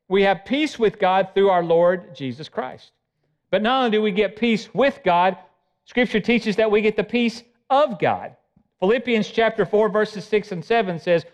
we 0.08 0.22
have 0.22 0.44
peace 0.44 0.78
with 0.78 0.98
God 0.98 1.30
through 1.34 1.48
our 1.48 1.64
Lord 1.64 2.14
Jesus 2.14 2.50
Christ. 2.50 2.92
But 3.50 3.62
not 3.62 3.78
only 3.78 3.96
do 3.96 4.02
we 4.02 4.12
get 4.12 4.36
peace 4.36 4.68
with 4.74 5.00
God, 5.02 5.38
Scripture 5.86 6.20
teaches 6.20 6.56
that 6.56 6.70
we 6.70 6.82
get 6.82 6.96
the 6.96 7.04
peace 7.04 7.42
of 7.70 7.98
God. 7.98 8.36
Philippians 8.80 9.28
chapter 9.28 9.64
4, 9.64 9.88
verses 9.88 10.24
6 10.26 10.52
and 10.52 10.64
7 10.64 10.98
says, 10.98 11.24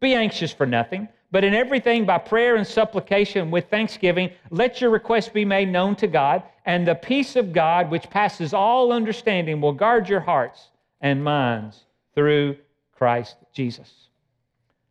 Be 0.00 0.14
anxious 0.14 0.52
for 0.52 0.66
nothing, 0.66 1.08
but 1.32 1.44
in 1.44 1.54
everything 1.54 2.04
by 2.04 2.18
prayer 2.18 2.56
and 2.56 2.66
supplication 2.66 3.50
with 3.50 3.68
thanksgiving, 3.68 4.30
let 4.50 4.80
your 4.80 4.90
requests 4.90 5.28
be 5.28 5.44
made 5.44 5.68
known 5.68 5.96
to 5.96 6.06
God, 6.06 6.42
and 6.64 6.86
the 6.86 6.94
peace 6.94 7.34
of 7.34 7.52
God, 7.52 7.90
which 7.90 8.08
passes 8.08 8.54
all 8.54 8.92
understanding, 8.92 9.60
will 9.60 9.72
guard 9.72 10.08
your 10.08 10.20
hearts 10.20 10.68
and 11.00 11.24
minds 11.24 11.84
through 12.14 12.56
Christ 12.92 13.36
Jesus. 13.52 13.92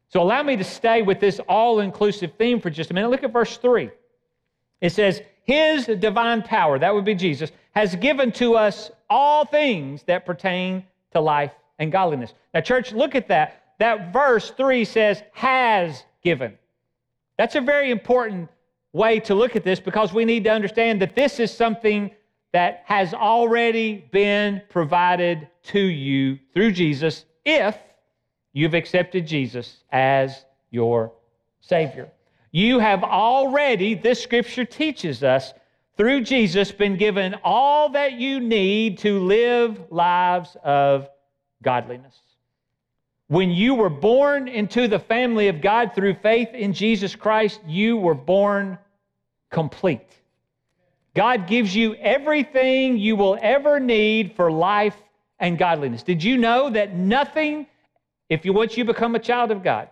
So 0.10 0.22
allow 0.22 0.44
me 0.44 0.58
to 0.58 0.64
stay 0.66 1.02
with 1.02 1.22
this 1.22 1.40
all 1.48 1.80
inclusive 1.80 2.34
theme 2.38 2.60
for 2.60 2.70
just 2.70 2.92
a 2.92 2.94
minute. 2.94 3.10
Look 3.10 3.24
at 3.24 3.32
verse 3.32 3.56
3. 3.56 3.90
It 4.82 4.90
says, 4.92 5.22
His 5.46 5.86
divine 5.86 6.42
power, 6.42 6.78
that 6.78 6.94
would 6.94 7.06
be 7.06 7.16
Jesus, 7.16 7.52
has 7.74 7.96
given 7.96 8.34
to 8.34 8.56
us 8.56 8.92
all 9.10 9.46
things 9.46 10.04
that 10.04 10.26
pertain 10.26 10.84
to 11.14 11.22
life 11.22 11.54
and 11.82 11.92
godliness. 11.92 12.36
Now, 12.54 12.62
church, 12.62 12.94
look 12.94 13.16
at 13.16 13.28
that. 13.30 13.64
That 13.80 14.14
verse 14.14 14.52
3 14.52 14.86
says, 14.86 15.24
has 15.34 16.04
given. 16.24 16.58
That's 17.38 17.56
a 17.56 17.62
very 17.62 17.90
important 17.90 18.50
way 18.94 19.20
to 19.22 19.34
look 19.34 19.56
at 19.56 19.64
this 19.64 19.80
because 19.80 20.14
we 20.14 20.24
need 20.24 20.44
to 20.44 20.52
understand 20.52 21.02
that 21.02 21.16
this 21.16 21.40
is 21.40 21.52
something 21.52 22.12
that 22.54 22.84
has 22.86 23.16
already 23.16 24.06
been 24.12 24.62
provided 24.70 25.48
to 25.64 25.80
you 25.80 26.38
through 26.54 26.72
Jesus 26.74 27.26
if 27.46 27.76
you've 28.54 28.76
accepted 28.76 29.26
Jesus 29.26 29.78
as 29.92 30.46
your 30.70 31.12
Savior. 31.62 32.12
You 32.52 32.78
have 32.78 33.04
already, 33.04 33.96
this 33.96 34.22
scripture 34.22 34.66
teaches 34.66 35.24
us, 35.24 35.54
through 35.98 36.22
Jesus, 36.22 36.72
been 36.72 36.98
given 36.98 37.36
all 37.44 37.90
that 37.90 38.14
you 38.14 38.40
need 38.40 39.00
to 39.00 39.20
live 39.20 39.80
lives 39.90 40.56
of 40.64 41.10
godliness. 41.62 42.18
When 43.28 43.50
you 43.50 43.76
were 43.76 43.90
born 43.90 44.48
into 44.48 44.88
the 44.88 45.00
family 45.00 45.48
of 45.48 45.62
God 45.62 45.94
through 45.96 46.16
faith 46.16 46.50
in 46.54 46.74
Jesus 46.74 47.16
Christ, 47.16 47.62
you 47.66 47.98
were 47.98 48.14
born 48.14 48.78
complete. 49.50 50.08
God 51.14 51.48
gives 51.48 51.76
you 51.76 51.96
everything 51.96 52.98
you 52.98 53.16
will 53.16 53.38
ever 53.42 53.80
need 53.80 54.34
for 54.36 54.52
life 54.52 54.96
and 55.40 55.58
godliness. 55.58 56.04
Did 56.04 56.24
you 56.24 56.38
know 56.38 56.70
that 56.70 56.96
nothing, 56.96 57.68
if 58.30 58.46
you 58.46 58.54
once 58.54 58.78
you 58.78 58.86
become 58.86 59.16
a 59.16 59.20
child 59.20 59.52
of 59.52 59.64
God, 59.64 59.90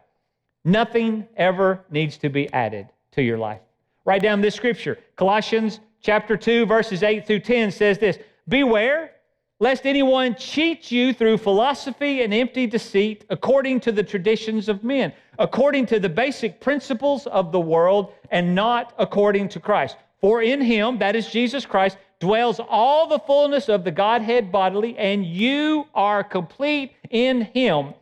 nothing 0.64 1.28
ever 1.36 1.84
needs 1.90 2.18
to 2.18 2.30
be 2.30 2.52
added 2.54 2.88
to 3.12 3.22
your 3.22 3.38
life? 3.38 3.62
Write 4.06 4.22
down 4.22 4.42
this 4.42 4.56
scripture. 4.56 4.98
Colossians 5.16 5.80
chapter 6.02 6.38
2, 6.38 6.66
verses 6.66 7.04
8 7.04 7.28
through 7.28 7.40
10 7.40 7.72
says 7.72 7.98
this 7.98 8.18
Beware 8.48 9.12
lest 9.60 9.86
anyone 9.86 10.36
cheat 10.36 10.92
you 10.92 11.14
through 11.14 11.38
philosophy 11.38 12.24
and 12.24 12.34
empty 12.34 12.66
deceit, 12.66 13.26
according 13.30 13.80
to 13.82 13.92
the 13.92 14.04
traditions 14.04 14.70
of 14.70 14.84
men, 14.84 15.12
according 15.38 15.86
to 15.86 16.00
the 16.00 16.10
basic 16.10 16.60
principles 16.62 17.28
of 17.28 17.52
the 17.52 17.60
world, 17.60 18.14
and 18.32 18.56
not 18.56 18.94
according 18.98 19.50
to 19.50 19.60
Christ. 19.60 19.98
For 20.22 20.42
in 20.42 20.62
him, 20.62 20.98
that 21.00 21.16
is 21.16 21.30
Jesus 21.30 21.66
Christ, 21.66 21.98
dwells 22.20 22.60
all 22.60 23.08
the 23.08 23.20
fullness 23.20 23.70
of 23.70 23.84
the 23.84 23.92
Godhead 23.92 24.52
bodily, 24.52 24.98
and 24.98 25.26
you 25.26 25.88
are 25.94 26.24
complete 26.24 26.94
in 27.10 27.42
him 27.42 27.94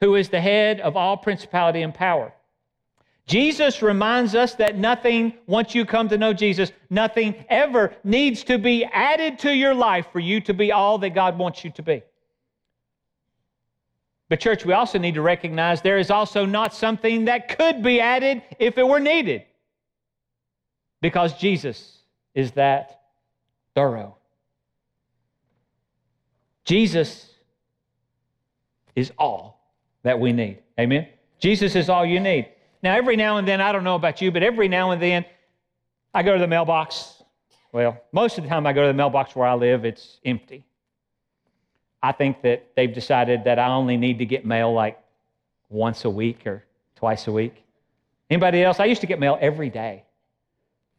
who 0.00 0.14
is 0.14 0.28
the 0.28 0.40
head 0.40 0.80
of 0.80 0.96
all 0.96 1.16
principality 1.16 1.82
and 1.82 1.94
power. 1.94 2.32
Jesus 3.26 3.82
reminds 3.82 4.36
us 4.36 4.54
that 4.54 4.78
nothing, 4.78 5.34
once 5.46 5.74
you 5.74 5.84
come 5.84 6.08
to 6.08 6.18
know 6.18 6.32
Jesus, 6.32 6.70
nothing 6.90 7.44
ever 7.48 7.94
needs 8.04 8.44
to 8.44 8.56
be 8.56 8.84
added 8.84 9.40
to 9.40 9.52
your 9.52 9.74
life 9.74 10.06
for 10.12 10.20
you 10.20 10.40
to 10.42 10.54
be 10.54 10.70
all 10.70 10.98
that 10.98 11.10
God 11.10 11.36
wants 11.36 11.64
you 11.64 11.70
to 11.72 11.82
be. 11.82 12.02
But, 14.28 14.40
church, 14.40 14.64
we 14.64 14.72
also 14.72 14.98
need 14.98 15.14
to 15.14 15.22
recognize 15.22 15.82
there 15.82 15.98
is 15.98 16.10
also 16.10 16.44
not 16.46 16.74
something 16.74 17.26
that 17.26 17.56
could 17.56 17.82
be 17.82 18.00
added 18.00 18.42
if 18.58 18.78
it 18.78 18.86
were 18.86 19.00
needed. 19.00 19.44
Because 21.00 21.34
Jesus 21.34 21.98
is 22.34 22.52
that 22.52 23.02
thorough. 23.74 24.16
Jesus 26.64 27.30
is 28.96 29.12
all 29.18 29.60
that 30.02 30.18
we 30.18 30.32
need. 30.32 30.58
Amen? 30.78 31.08
Jesus 31.38 31.76
is 31.76 31.88
all 31.88 32.04
you 32.04 32.18
need. 32.18 32.48
Now, 32.86 32.94
every 32.94 33.16
now 33.16 33.38
and 33.38 33.48
then, 33.48 33.60
I 33.60 33.72
don't 33.72 33.82
know 33.82 33.96
about 33.96 34.22
you, 34.22 34.30
but 34.30 34.44
every 34.44 34.68
now 34.68 34.92
and 34.92 35.02
then, 35.02 35.24
I 36.14 36.22
go 36.22 36.34
to 36.34 36.38
the 36.38 36.46
mailbox. 36.46 37.20
Well, 37.72 38.00
most 38.12 38.38
of 38.38 38.44
the 38.44 38.48
time 38.48 38.64
I 38.64 38.72
go 38.72 38.82
to 38.82 38.86
the 38.86 38.94
mailbox 38.94 39.34
where 39.34 39.48
I 39.48 39.54
live, 39.54 39.84
it's 39.84 40.20
empty. 40.24 40.64
I 42.00 42.12
think 42.12 42.42
that 42.42 42.76
they've 42.76 42.94
decided 42.94 43.42
that 43.42 43.58
I 43.58 43.66
only 43.66 43.96
need 43.96 44.20
to 44.20 44.24
get 44.24 44.46
mail 44.46 44.72
like 44.72 45.00
once 45.68 46.04
a 46.04 46.10
week 46.10 46.46
or 46.46 46.62
twice 46.94 47.26
a 47.26 47.32
week. 47.32 47.64
Anybody 48.30 48.62
else? 48.62 48.78
I 48.78 48.84
used 48.84 49.00
to 49.00 49.08
get 49.08 49.18
mail 49.18 49.36
every 49.40 49.68
day. 49.68 50.04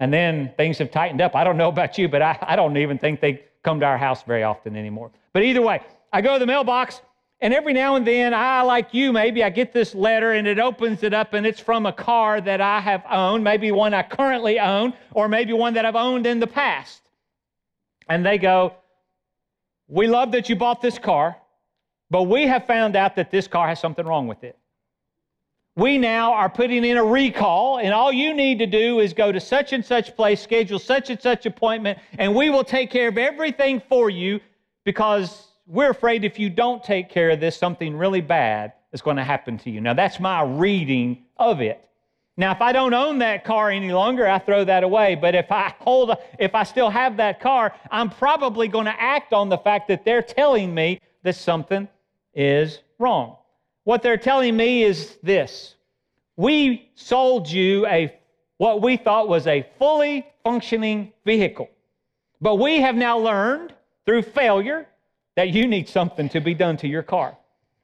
And 0.02 0.14
then 0.14 0.52
things 0.58 0.80
have 0.80 0.92
tightened 0.92 1.22
up. 1.22 1.38
I 1.38 1.46
don't 1.46 1.56
know 1.56 1.70
about 1.70 1.98
you, 1.98 2.10
but 2.10 2.22
I, 2.22 2.38
I 2.42 2.58
don't 2.58 2.76
even 2.76 2.98
think 2.98 3.22
they 3.22 3.46
come 3.64 3.80
to 3.80 3.86
our 3.86 3.98
house 3.98 4.24
very 4.24 4.44
often 4.44 4.76
anymore. 4.76 5.12
But 5.32 5.44
either 5.44 5.62
way, 5.62 5.80
I 6.12 6.20
go 6.20 6.34
to 6.34 6.40
the 6.40 6.48
mailbox 6.48 7.00
and 7.40 7.54
every 7.54 7.74
now 7.74 7.96
and 7.96 8.08
then, 8.08 8.34
I, 8.34 8.64
like 8.64 8.94
you, 8.94 9.14
maybe 9.14 9.44
I 9.44 9.50
get 9.52 9.72
this 9.72 9.94
letter 9.94 10.32
and 10.32 10.48
it 10.48 10.58
opens 10.58 11.04
it 11.04 11.14
up 11.14 11.34
and 11.34 11.46
it's 11.46 11.60
from 11.60 11.86
a 11.86 11.94
car 11.94 12.42
that 12.42 12.62
I 12.62 12.80
have 12.80 13.04
owned, 13.10 13.44
maybe 13.44 13.72
one 13.72 13.94
I 13.94 14.02
currently 14.02 14.60
own, 14.60 14.94
or 15.12 15.28
maybe 15.28 15.54
one 15.54 15.76
that 15.76 15.86
I've 15.86 15.96
owned 15.96 16.26
in 16.26 16.40
the 16.40 16.48
past. 16.48 17.02
And 18.10 18.26
they 18.26 18.40
go, 18.40 18.74
We 19.88 20.08
love 20.08 20.32
that 20.32 20.50
you 20.50 20.56
bought 20.56 20.82
this 20.82 20.98
car, 20.98 21.38
but 22.10 22.24
we 22.24 22.48
have 22.48 22.66
found 22.66 22.96
out 22.96 23.16
that 23.18 23.30
this 23.30 23.48
car 23.48 23.68
has 23.68 23.80
something 23.80 24.06
wrong 24.06 24.28
with 24.28 24.44
it. 24.44 24.58
We 25.76 26.00
now 26.00 26.34
are 26.34 26.50
putting 26.50 26.84
in 26.84 26.98
a 26.98 27.04
recall, 27.04 27.78
and 27.78 27.94
all 27.94 28.12
you 28.12 28.34
need 28.34 28.58
to 28.60 28.66
do 28.66 29.00
is 29.00 29.14
go 29.14 29.32
to 29.32 29.40
such 29.40 29.74
and 29.74 29.86
such 29.86 30.16
place, 30.16 30.42
schedule 30.42 30.80
such 30.80 31.12
and 31.12 31.22
such 31.22 31.46
appointment, 31.46 32.00
and 32.18 32.34
we 32.34 32.50
will 32.50 32.64
take 32.64 32.90
care 32.90 33.10
of 33.10 33.20
everything 33.20 33.80
for 33.88 34.10
you 34.10 34.40
because 34.86 35.47
we're 35.68 35.90
afraid 35.90 36.24
if 36.24 36.40
you 36.40 36.50
don't 36.50 36.84
take 36.84 37.10
care 37.10 37.30
of 37.32 37.40
this, 37.40 37.58
something 37.58 37.96
really 37.96 38.22
bad 38.22 38.74
is 38.94 39.02
going 39.02 39.18
to 39.18 39.24
happen 39.24 39.58
to 39.60 39.70
you. 39.70 39.82
Now, 39.82 39.94
that's 39.94 40.20
my 40.20 40.42
reading 40.42 41.26
of 41.36 41.62
it. 41.62 41.84
Now, 42.38 42.52
if 42.52 42.62
I 42.62 42.72
don't 42.72 42.94
own 42.94 43.20
that 43.20 43.44
car 43.44 43.70
any 43.70 43.92
longer, 43.92 44.28
I 44.28 44.40
throw 44.40 44.64
that 44.64 44.84
away. 44.84 45.16
But 45.16 45.36
if 45.36 45.52
I 45.52 45.74
hold, 45.80 46.16
if 46.40 46.56
I 46.56 46.64
still 46.64 46.90
have 46.90 47.18
that 47.18 47.40
car, 47.40 47.74
I'm 47.92 48.10
probably 48.10 48.68
going 48.68 48.86
to 48.86 49.02
act 49.02 49.34
on 49.34 49.50
the 49.50 49.58
fact 49.58 49.88
that 49.90 50.06
they're 50.06 50.22
telling 50.22 50.74
me 50.74 51.00
that 51.24 51.36
something 51.36 51.88
is 52.34 52.80
wrong. 53.00 53.38
What 53.84 54.04
they're 54.04 54.18
telling 54.18 54.56
me 54.56 54.84
is 54.84 55.18
this: 55.24 55.76
we 56.36 56.92
sold 56.94 57.50
you 57.50 57.88
a 57.88 58.14
what 58.58 58.82
we 58.84 58.98
thought 58.98 59.28
was 59.28 59.48
a 59.48 59.66
fully 59.80 60.28
functioning 60.44 61.14
vehicle, 61.26 61.70
but 62.40 62.56
we 62.56 62.82
have 62.82 62.96
now 62.96 63.18
learned 63.18 63.74
through 64.06 64.22
failure 64.22 64.88
that 65.38 65.50
you 65.50 65.68
need 65.68 65.88
something 65.88 66.28
to 66.30 66.42
be 66.42 66.56
done 66.56 66.76
to 66.78 66.88
your 66.88 67.04
car. 67.04 67.38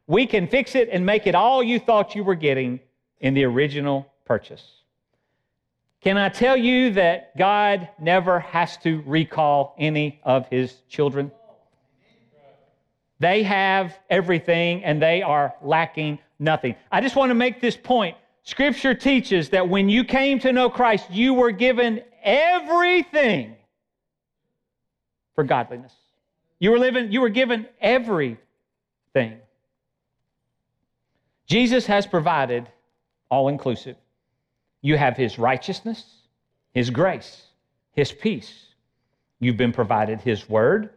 We 0.08 0.26
can 0.26 0.48
fix 0.48 0.74
it 0.74 0.90
and 0.92 1.06
make 1.06 1.28
it 1.28 1.36
all 1.36 1.62
you 1.62 1.80
thought 1.80 2.16
you 2.16 2.24
were 2.24 2.34
getting 2.34 2.80
in 3.20 3.36
the 3.36 3.44
original 3.44 4.12
purchase. 4.26 4.82
Can 6.02 6.18
I 6.18 6.30
tell 6.30 6.58
you 6.58 6.94
that 6.94 7.38
God 7.38 7.88
never 8.00 8.40
has 8.40 8.78
to 8.78 9.04
recall 9.06 9.76
any 9.78 10.20
of 10.24 10.48
his 10.48 10.74
children? 10.90 11.32
They 13.20 13.44
have 13.44 14.00
everything 14.10 14.84
and 14.84 15.00
they 15.00 15.22
are 15.22 15.54
lacking 15.62 16.18
nothing. 16.40 16.76
I 16.92 17.02
just 17.02 17.16
want 17.16 17.30
to 17.30 17.36
make 17.36 17.62
this 17.62 17.78
point. 17.78 18.18
Scripture 18.42 18.96
teaches 18.96 19.50
that 19.50 19.70
when 19.70 19.90
you 19.90 20.04
came 20.04 20.40
to 20.40 20.52
know 20.52 20.72
Christ, 20.72 21.12
you 21.12 21.36
were 21.36 21.52
given 21.52 22.02
everything 22.24 23.56
for 25.36 25.44
godliness. 25.44 25.94
You 26.64 26.72
were 26.72 26.80
living, 26.80 27.12
you 27.12 27.20
were 27.20 27.28
given 27.28 27.68
everything. 27.82 28.38
Jesus 31.46 31.86
has 31.88 32.08
provided 32.08 32.70
all 33.30 33.50
inclusive. 33.50 33.98
You 34.82 34.96
have 34.96 35.18
his 35.18 35.38
righteousness, 35.38 36.06
his 36.72 36.90
grace, 36.90 37.48
his 37.92 38.14
peace. 38.14 38.68
You've 39.42 39.58
been 39.58 39.74
provided 39.74 40.22
his 40.22 40.48
word. 40.48 40.92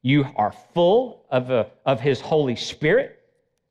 You 0.00 0.24
are 0.34 0.54
full 0.72 1.26
of, 1.28 1.50
a, 1.50 1.70
of 1.84 2.00
his 2.00 2.22
Holy 2.22 2.56
Spirit. 2.56 3.20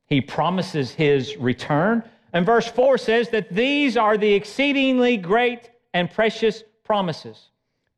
He 0.06 0.22
promises 0.22 0.92
his 0.92 1.38
return. 1.38 2.04
And 2.34 2.46
verse 2.46 2.68
4 2.68 3.00
says 3.00 3.30
that 3.30 3.50
these 3.50 3.98
are 3.98 4.16
the 4.16 4.32
exceedingly 4.32 5.18
great 5.18 5.72
and 5.92 6.08
precious 6.12 6.64
promises. 6.84 7.48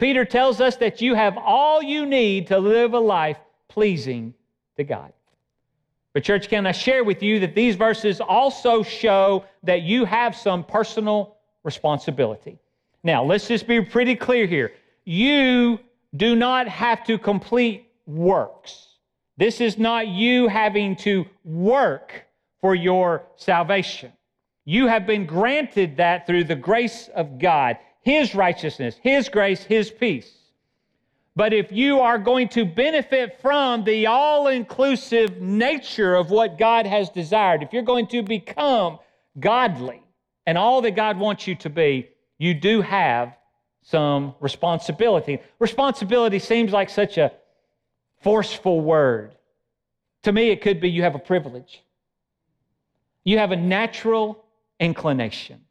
Peter 0.04 0.26
tells 0.26 0.60
us 0.60 0.76
that 0.76 1.00
you 1.00 1.16
have 1.16 1.38
all 1.38 1.82
you 1.82 2.06
need 2.06 2.48
to 2.48 2.60
live 2.60 2.94
a 2.94 3.00
life 3.00 3.38
pleasing 3.70 4.34
to 4.76 4.84
God. 4.84 5.14
But, 6.12 6.26
church, 6.26 6.50
can 6.50 6.68
I 6.68 6.74
share 6.74 7.06
with 7.06 7.24
you 7.24 7.40
that 7.40 7.56
these 7.56 7.78
verses 7.78 8.20
also 8.20 8.84
show 8.84 9.46
that 9.64 9.84
you 9.84 10.04
have 10.04 10.36
some 10.36 10.66
personal 10.66 11.38
responsibility? 11.64 12.60
Now, 13.02 13.24
let's 13.24 13.48
just 13.48 13.66
be 13.66 13.80
pretty 13.80 14.14
clear 14.14 14.46
here. 14.46 14.74
You 15.06 15.80
do 16.18 16.36
not 16.36 16.68
have 16.68 17.06
to 17.06 17.18
complete 17.18 17.88
works. 18.06 18.98
This 19.38 19.62
is 19.62 19.78
not 19.78 20.10
you 20.10 20.50
having 20.50 20.98
to 20.98 21.26
work 21.46 22.26
for 22.60 22.76
your 22.76 23.24
salvation. 23.38 24.12
You 24.66 24.88
have 24.88 25.08
been 25.08 25.26
granted 25.26 25.96
that 25.96 26.28
through 26.28 26.44
the 26.44 26.58
grace 26.58 27.08
of 27.16 27.40
God, 27.40 27.78
His 28.04 28.36
righteousness, 28.36 28.96
His 29.02 29.30
grace, 29.30 29.64
His 29.64 29.90
peace. 29.90 30.32
But 31.36 31.52
if 31.54 31.72
you 31.72 32.00
are 32.02 32.20
going 32.20 32.50
to 32.50 32.64
benefit 32.64 33.40
from 33.42 33.84
the 33.86 34.06
all 34.06 34.48
inclusive 34.48 35.42
nature 35.42 36.16
of 36.16 36.30
what 36.30 36.60
God 36.60 36.86
has 36.86 37.10
desired, 37.10 37.64
if 37.64 37.74
you're 37.74 37.82
going 37.82 38.08
to 38.08 38.22
become 38.22 39.00
godly 39.40 40.04
and 40.46 40.58
all 40.58 40.82
that 40.82 40.96
God 40.96 41.18
wants 41.18 41.48
you 41.48 41.56
to 41.56 41.70
be, 41.70 42.10
you 42.38 42.54
do 42.54 42.82
have 42.82 43.36
some 43.82 44.36
responsibility. 44.42 45.40
Responsibility 45.60 46.38
seems 46.40 46.72
like 46.72 46.90
such 46.90 47.18
a 47.18 47.32
forceful 48.22 48.82
word. 48.82 49.36
To 50.24 50.32
me, 50.32 50.50
it 50.50 50.62
could 50.62 50.80
be 50.80 50.90
you 50.90 51.02
have 51.04 51.16
a 51.16 51.20
privilege, 51.20 51.82
you 53.24 53.40
have 53.40 53.52
a 53.52 53.56
natural 53.56 54.44
inclination, 54.80 55.62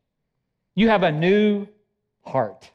you 0.75 0.89
have 0.89 1.05
a 1.05 1.13
new 1.13 1.69
heart. 2.23 2.71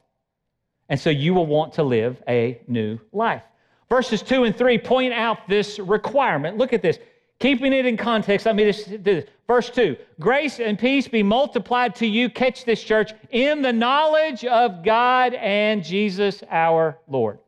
And 0.90 1.00
so 1.00 1.10
you 1.10 1.34
will 1.34 1.46
want 1.46 1.74
to 1.74 1.84
live 1.84 2.22
a 2.28 2.62
new 2.68 3.00
life. 3.12 3.44
Verses 3.90 4.22
2 4.22 4.44
and 4.44 4.56
3 4.56 4.78
point 4.80 5.14
out 5.14 5.48
this 5.48 5.80
requirement. 5.80 6.58
Look 6.58 6.74
at 6.74 6.82
this. 6.82 7.00
Keeping 7.40 7.72
it 7.72 7.86
in 7.86 7.98
context, 7.98 8.46
let 8.46 8.56
me 8.56 8.64
just 8.66 8.90
do 8.90 8.98
this. 8.98 9.26
Verse 9.46 9.70
2 9.70 9.96
Grace 10.20 10.60
and 10.60 10.78
peace 10.78 11.08
be 11.08 11.24
multiplied 11.24 11.96
to 11.96 12.08
you, 12.08 12.30
catch 12.30 12.66
this 12.66 12.84
church, 12.84 13.14
in 13.30 13.62
the 13.62 13.72
knowledge 13.72 14.44
of 14.46 14.84
God 14.84 15.34
and 15.36 15.84
Jesus 15.84 16.44
our 16.50 16.98
Lord. 17.08 17.40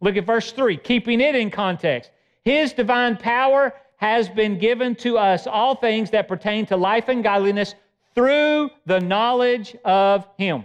Look 0.00 0.16
at 0.16 0.26
verse 0.26 0.52
3, 0.52 0.76
keeping 0.76 1.20
it 1.20 1.34
in 1.34 1.50
context. 1.50 2.10
His 2.44 2.72
divine 2.72 3.16
power 3.16 3.72
has 3.96 4.28
been 4.28 4.58
given 4.58 4.96
to 4.96 5.16
us 5.16 5.46
all 5.46 5.76
things 5.76 6.10
that 6.10 6.28
pertain 6.28 6.66
to 6.66 6.76
life 6.76 7.08
and 7.08 7.22
godliness 7.22 7.74
through 8.14 8.68
the 8.84 9.00
knowledge 9.00 9.76
of 9.84 10.26
Him. 10.36 10.64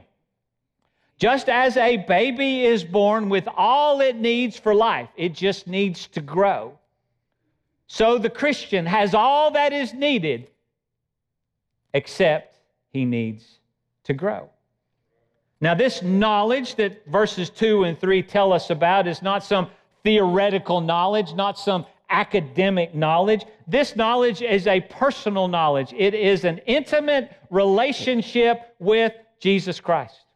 Just 1.17 1.49
as 1.49 1.77
a 1.77 1.97
baby 1.97 2.63
is 2.63 2.84
born 2.84 3.30
with 3.30 3.47
all 3.56 4.01
it 4.01 4.15
needs 4.15 4.58
for 4.58 4.75
life, 4.75 5.10
it 5.17 5.34
just 5.34 5.67
needs 5.67 6.08
to 6.08 6.21
grow. 6.21 6.77
So 7.88 8.17
the 8.17 8.30
Christian 8.30 8.86
has 8.86 9.15
all 9.15 9.51
that 9.51 9.73
is 9.73 9.93
needed, 9.93 10.47
except 11.93 12.60
he 12.89 13.06
needs 13.06 13.60
to 14.03 14.13
grow. 14.13 14.49
Now, 15.60 15.73
this 15.73 16.03
knowledge 16.03 16.75
that 16.75 17.03
verses 17.08 17.49
2 17.49 17.86
and 17.86 17.99
3 17.99 18.21
tell 18.21 18.53
us 18.53 18.69
about 18.69 19.08
is 19.08 19.23
not 19.23 19.43
some 19.43 19.69
theoretical 20.03 20.82
knowledge, 20.82 21.34
not 21.34 21.58
some 21.58 21.86
academic 22.10 22.93
knowledge. 22.93 23.43
This 23.67 23.95
knowledge 23.95 24.43
is 24.43 24.67
a 24.67 24.82
personal 24.82 25.47
knowledge, 25.47 25.93
it 25.97 26.13
is 26.13 26.43
an 26.43 26.60
intimate 26.67 27.32
relationship 27.49 28.75
with 28.77 29.13
Jesus 29.39 29.80
Christ. 29.80 30.26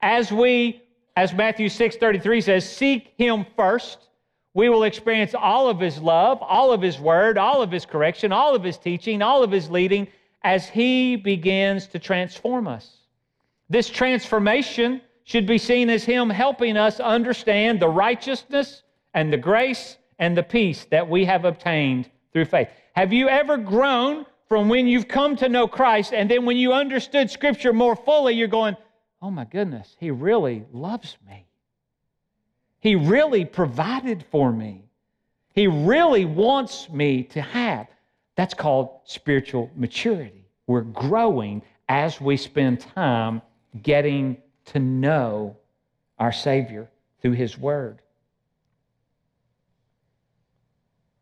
As 0.00 0.30
we, 0.30 0.82
as 1.16 1.32
Matthew 1.32 1.68
6 1.68 1.96
33 1.96 2.40
says, 2.40 2.68
seek 2.68 3.12
him 3.16 3.44
first, 3.56 4.08
we 4.54 4.68
will 4.68 4.84
experience 4.84 5.34
all 5.34 5.68
of 5.68 5.78
his 5.78 5.98
love, 5.98 6.38
all 6.40 6.72
of 6.72 6.82
his 6.82 6.98
word, 6.98 7.38
all 7.38 7.62
of 7.62 7.70
his 7.70 7.86
correction, 7.86 8.32
all 8.32 8.54
of 8.54 8.62
his 8.62 8.78
teaching, 8.78 9.22
all 9.22 9.42
of 9.42 9.50
his 9.50 9.70
leading 9.70 10.08
as 10.42 10.68
he 10.68 11.16
begins 11.16 11.86
to 11.88 11.98
transform 11.98 12.66
us. 12.66 12.98
This 13.68 13.88
transformation 13.88 15.00
should 15.24 15.46
be 15.46 15.58
seen 15.58 15.90
as 15.90 16.04
him 16.04 16.30
helping 16.30 16.76
us 16.76 17.00
understand 17.00 17.80
the 17.80 17.88
righteousness 17.88 18.82
and 19.14 19.32
the 19.32 19.36
grace 19.36 19.98
and 20.18 20.36
the 20.36 20.42
peace 20.42 20.86
that 20.90 21.08
we 21.08 21.24
have 21.24 21.44
obtained 21.44 22.08
through 22.32 22.46
faith. 22.46 22.68
Have 22.94 23.12
you 23.12 23.28
ever 23.28 23.56
grown 23.56 24.24
from 24.48 24.68
when 24.68 24.86
you've 24.86 25.06
come 25.06 25.36
to 25.36 25.48
know 25.48 25.68
Christ 25.68 26.14
and 26.14 26.30
then 26.30 26.46
when 26.46 26.56
you 26.56 26.72
understood 26.72 27.30
Scripture 27.30 27.72
more 27.72 27.94
fully, 27.94 28.34
you're 28.34 28.48
going, 28.48 28.76
oh 29.20 29.30
my 29.30 29.44
goodness, 29.44 29.96
he 29.98 30.10
really 30.10 30.64
loves 30.72 31.16
me. 31.26 31.46
He 32.80 32.94
really 32.94 33.44
provided 33.44 34.24
for 34.30 34.52
me. 34.52 34.84
He 35.52 35.66
really 35.66 36.24
wants 36.24 36.88
me 36.88 37.24
to 37.24 37.42
have. 37.42 37.88
That's 38.36 38.54
called 38.54 39.00
spiritual 39.04 39.70
maturity. 39.74 40.46
We're 40.66 40.82
growing 40.82 41.62
as 41.88 42.20
we 42.20 42.36
spend 42.36 42.80
time 42.80 43.42
getting 43.82 44.36
to 44.66 44.78
know 44.78 45.56
our 46.18 46.30
Savior 46.30 46.88
through 47.20 47.32
His 47.32 47.58
Word. 47.58 48.00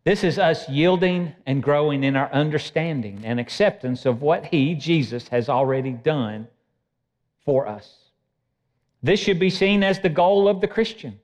This 0.05 0.23
is 0.23 0.39
us 0.39 0.69
yielding 0.69 1.33
and 1.47 1.63
growing 1.63 2.05
in 2.05 2.17
our 2.17 2.31
understanding 2.33 3.23
and 3.25 3.41
acceptance 3.41 4.05
of 4.05 4.21
what 4.23 4.47
He, 4.47 4.75
Jesus, 4.75 5.29
has 5.29 5.49
already 5.49 5.93
done 5.93 6.47
for 7.47 7.67
us. 7.67 7.97
This 9.03 9.21
should 9.21 9.39
be 9.39 9.51
seen 9.51 9.83
as 9.83 10.01
the 10.01 10.11
goal 10.11 10.49
of 10.49 10.61
the 10.61 10.69
Christian, 10.69 11.19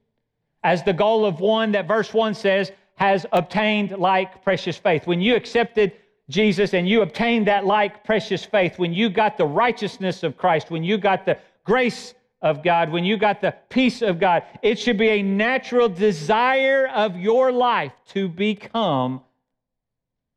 as 0.64 0.82
the 0.82 0.92
goal 0.94 1.26
of 1.26 1.40
one 1.40 1.72
that 1.72 1.86
verse 1.86 2.14
1 2.14 2.34
says 2.34 2.72
has 2.94 3.26
obtained 3.32 3.90
like 3.98 4.42
precious 4.44 4.78
faith. 4.78 5.06
When 5.06 5.20
you 5.20 5.34
accepted 5.34 5.92
Jesus 6.30 6.72
and 6.72 6.88
you 6.88 7.02
obtained 7.02 7.48
that 7.48 7.66
like 7.66 8.04
precious 8.04 8.44
faith, 8.44 8.78
when 8.78 8.94
you 8.94 9.10
got 9.10 9.36
the 9.36 9.44
righteousness 9.44 10.22
of 10.22 10.38
Christ, 10.38 10.70
when 10.70 10.84
you 10.84 10.96
got 10.96 11.26
the 11.26 11.38
grace 11.64 12.14
of 12.40 12.62
God, 12.62 12.90
when 12.90 13.04
you 13.04 13.16
got 13.16 13.40
the 13.40 13.54
peace 13.68 14.02
of 14.02 14.20
God, 14.20 14.44
it 14.62 14.78
should 14.78 14.98
be 14.98 15.08
a 15.08 15.22
natural 15.22 15.88
desire 15.88 16.88
of 16.88 17.16
your 17.16 17.50
life 17.52 17.92
to 18.08 18.28
become 18.28 19.22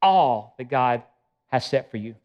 all 0.02 0.56
that 0.58 0.69
God 0.69 1.04
has 1.48 1.65
set 1.65 1.91
for 1.91 1.98
you. 1.98 2.15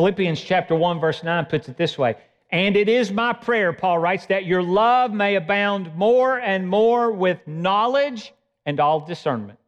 Philippians 0.00 0.40
chapter 0.40 0.74
1 0.74 0.98
verse 0.98 1.22
9 1.22 1.44
puts 1.44 1.68
it 1.68 1.76
this 1.76 1.98
way, 1.98 2.16
and 2.48 2.74
it 2.74 2.88
is 2.88 3.12
my 3.12 3.34
prayer, 3.34 3.70
Paul 3.70 3.98
writes, 3.98 4.24
that 4.28 4.46
your 4.46 4.62
love 4.62 5.12
may 5.12 5.34
abound 5.34 5.94
more 5.94 6.38
and 6.38 6.66
more 6.66 7.12
with 7.12 7.46
knowledge 7.46 8.32
and 8.64 8.80
all 8.80 9.00
discernment. 9.00 9.58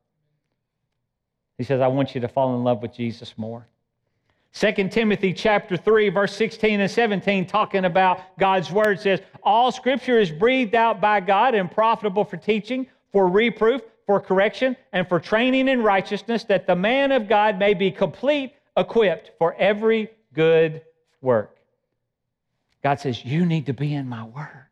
He 1.58 1.64
says, 1.64 1.82
I 1.82 1.88
want 1.88 2.14
you 2.14 2.22
to 2.22 2.28
fall 2.28 2.56
in 2.56 2.64
love 2.64 2.80
with 2.80 2.94
Jesus 2.94 3.34
more. 3.36 3.66
2 4.54 4.88
Timothy 4.88 5.34
chapter 5.34 5.76
3 5.76 6.08
verse 6.08 6.34
16 6.34 6.80
and 6.80 6.90
17 6.90 7.44
talking 7.44 7.84
about 7.84 8.38
God's 8.38 8.72
word 8.72 9.00
says 9.00 9.20
all 9.42 9.70
scripture 9.70 10.18
is 10.18 10.30
breathed 10.30 10.74
out 10.74 10.98
by 10.98 11.20
God 11.20 11.54
and 11.54 11.70
profitable 11.70 12.24
for 12.24 12.38
teaching, 12.38 12.86
for 13.12 13.28
reproof, 13.28 13.82
for 14.06 14.18
correction 14.18 14.78
and 14.94 15.06
for 15.06 15.20
training 15.20 15.68
in 15.68 15.82
righteousness 15.82 16.44
that 16.44 16.66
the 16.66 16.74
man 16.74 17.12
of 17.12 17.28
God 17.28 17.58
may 17.58 17.74
be 17.74 17.90
complete, 17.90 18.54
equipped 18.78 19.32
for 19.38 19.54
every 19.56 20.10
good 20.34 20.82
work. 21.20 21.56
God 22.82 23.00
says, 23.00 23.24
You 23.24 23.46
need 23.46 23.66
to 23.66 23.72
be 23.72 23.94
in 23.94 24.08
my 24.08 24.24
word. 24.24 24.66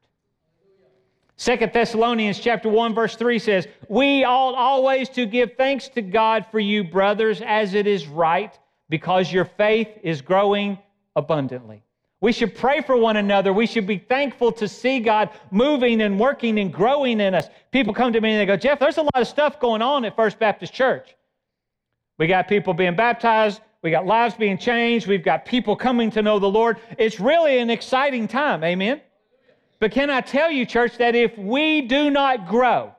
Second 1.37 1.73
Thessalonians 1.73 2.39
chapter 2.39 2.69
1 2.69 2.95
verse 2.95 3.17
3 3.17 3.39
says, 3.39 3.67
"We 3.89 4.25
ought 4.25 4.55
always 4.55 5.09
to 5.11 5.25
give 5.25 5.55
thanks 5.57 5.89
to 5.91 6.03
God 6.03 6.45
for 6.51 6.61
you 6.61 6.85
brothers 6.85 7.41
as 7.41 7.73
it 7.73 7.87
is 7.87 8.07
right, 8.07 8.59
because 8.91 9.33
your 9.33 9.47
faith 9.47 9.89
is 10.03 10.21
growing 10.21 10.77
abundantly." 11.17 11.83
We 12.21 12.33
should 12.33 12.55
pray 12.55 12.83
for 12.83 12.97
one 12.97 13.17
another. 13.17 13.53
We 13.53 13.67
should 13.67 13.87
be 13.87 13.97
thankful 13.97 14.53
to 14.53 14.69
see 14.69 15.01
God 15.01 15.31
moving 15.51 16.03
and 16.03 16.21
working 16.21 16.59
and 16.59 16.71
growing 16.71 17.21
in 17.21 17.35
us. 17.35 17.49
People 17.71 17.95
come 17.95 18.13
to 18.13 18.21
me 18.21 18.33
and 18.33 18.41
they 18.41 18.47
go, 18.47 18.59
Jeff, 18.59 18.79
there's 18.79 18.99
a 18.99 19.03
lot 19.03 19.17
of 19.17 19.27
stuff 19.27 19.59
going 19.59 19.81
on 19.81 20.05
at 20.05 20.15
First 20.17 20.39
Baptist 20.39 20.75
Church. 20.75 21.17
We 22.19 22.27
got 22.27 22.49
people 22.49 22.75
being 22.75 22.95
baptized. 22.95 23.63
We 23.83 23.91
got 23.91 24.07
lives 24.07 24.35
being 24.35 24.59
changed. 24.59 25.07
We've 25.07 25.25
got 25.25 25.47
people 25.47 25.75
coming 25.75 26.11
to 26.11 26.23
know 26.23 26.39
the 26.39 26.51
Lord. 26.51 26.79
It's 26.99 27.19
really 27.19 27.59
an 27.59 27.71
exciting 27.71 28.29
time. 28.29 28.63
Amen. 28.63 29.01
But 29.79 29.93
can 29.93 30.11
I 30.11 30.21
tell 30.21 30.51
you, 30.51 30.67
church, 30.67 30.99
that 30.99 31.15
if 31.15 31.37
we 31.39 31.81
do 31.81 32.11
not 32.11 32.47
grow, 32.47 32.95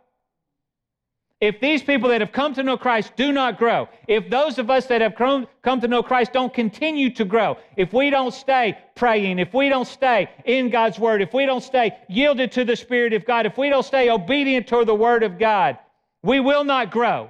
if 1.39 1.59
these 1.59 1.81
people 1.81 2.09
that 2.09 2.21
have 2.21 2.31
come 2.31 2.53
to 2.55 2.63
know 2.63 2.77
Christ 2.77 3.13
do 3.15 3.31
not 3.31 3.57
grow, 3.57 3.89
if 4.07 4.29
those 4.29 4.59
of 4.59 4.69
us 4.69 4.85
that 4.87 5.01
have 5.01 5.15
come, 5.15 5.47
to 5.63 5.87
know 5.87 6.01
Christ 6.03 6.33
don't 6.33 6.53
continue 6.53 7.11
to 7.15 7.25
grow, 7.25 7.57
if 7.77 7.93
we 7.93 8.09
don't 8.09 8.33
stay 8.33 8.77
praying, 8.95 9.39
if 9.39 9.53
we 9.53 9.69
don't 9.69 9.87
stay 9.87 10.29
in 10.45 10.69
God's 10.69 10.99
Word, 10.99 11.21
if 11.21 11.33
we 11.33 11.45
don't 11.47 11.63
stay 11.63 11.97
yielded 12.07 12.51
to 12.53 12.65
the 12.65 12.75
Spirit 12.75 13.13
of 13.13 13.25
God, 13.25 13.45
if 13.45 13.57
we 13.57 13.69
don't 13.69 13.85
stay 13.85 14.09
obedient 14.09 14.67
to 14.67 14.85
the 14.85 14.95
Word 14.95 15.23
of 15.23 15.39
God, 15.39 15.77
we 16.23 16.39
will 16.39 16.63
not 16.63 16.91
grow. 16.91 17.29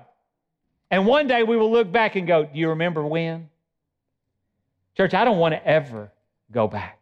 And 0.91 1.07
one 1.07 1.27
day 1.27 1.41
we 1.41 1.55
will 1.55 1.71
look 1.71 1.89
back 1.91 2.17
and 2.17 2.27
go, 2.27 2.43
Do 2.43 2.59
you 2.59 2.69
remember 2.69 3.03
when? 3.03 3.49
Church, 4.97 5.13
I 5.13 5.23
don't 5.23 5.39
want 5.39 5.53
to 5.53 5.65
ever 5.65 6.11
go 6.51 6.67
back. 6.67 6.99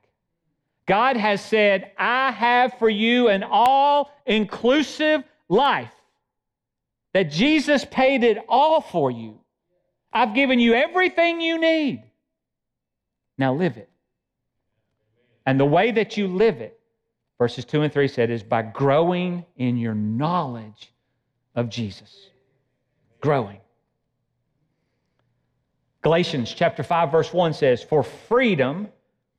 God 0.86 1.18
has 1.18 1.44
said, 1.44 1.92
I 1.98 2.32
have 2.32 2.76
for 2.78 2.90
you 2.90 3.28
an 3.30 3.44
all 3.44 4.12
inclusive 4.26 5.24
life 5.50 5.92
that 7.14 7.32
Jesus 7.32 7.84
paid 7.86 8.24
it 8.24 8.38
all 8.48 8.80
for 8.80 9.10
you. 9.10 9.40
I've 10.14 10.36
given 10.36 10.60
you 10.60 10.74
everything 10.76 11.42
you 11.42 11.60
need. 11.60 12.04
Now 13.38 13.54
live 13.54 13.78
it. 13.78 13.90
And 15.46 15.60
the 15.60 15.66
way 15.66 15.92
that 15.92 16.18
you 16.18 16.28
live 16.28 16.62
it, 16.62 16.80
verses 17.40 17.66
2 17.66 17.82
and 17.82 17.94
3 17.94 18.08
said, 18.08 18.30
is 18.30 18.44
by 18.44 18.62
growing 18.62 19.46
in 19.58 19.78
your 19.78 19.96
knowledge 19.96 20.94
of 21.56 21.70
Jesus. 21.70 22.30
Growing. 23.22 23.60
Galatians 26.02 26.54
chapter 26.54 26.84
5 26.84 27.12
verse 27.12 27.34
1 27.34 27.54
says, 27.54 27.84
"For 27.84 28.04
freedom 28.04 28.90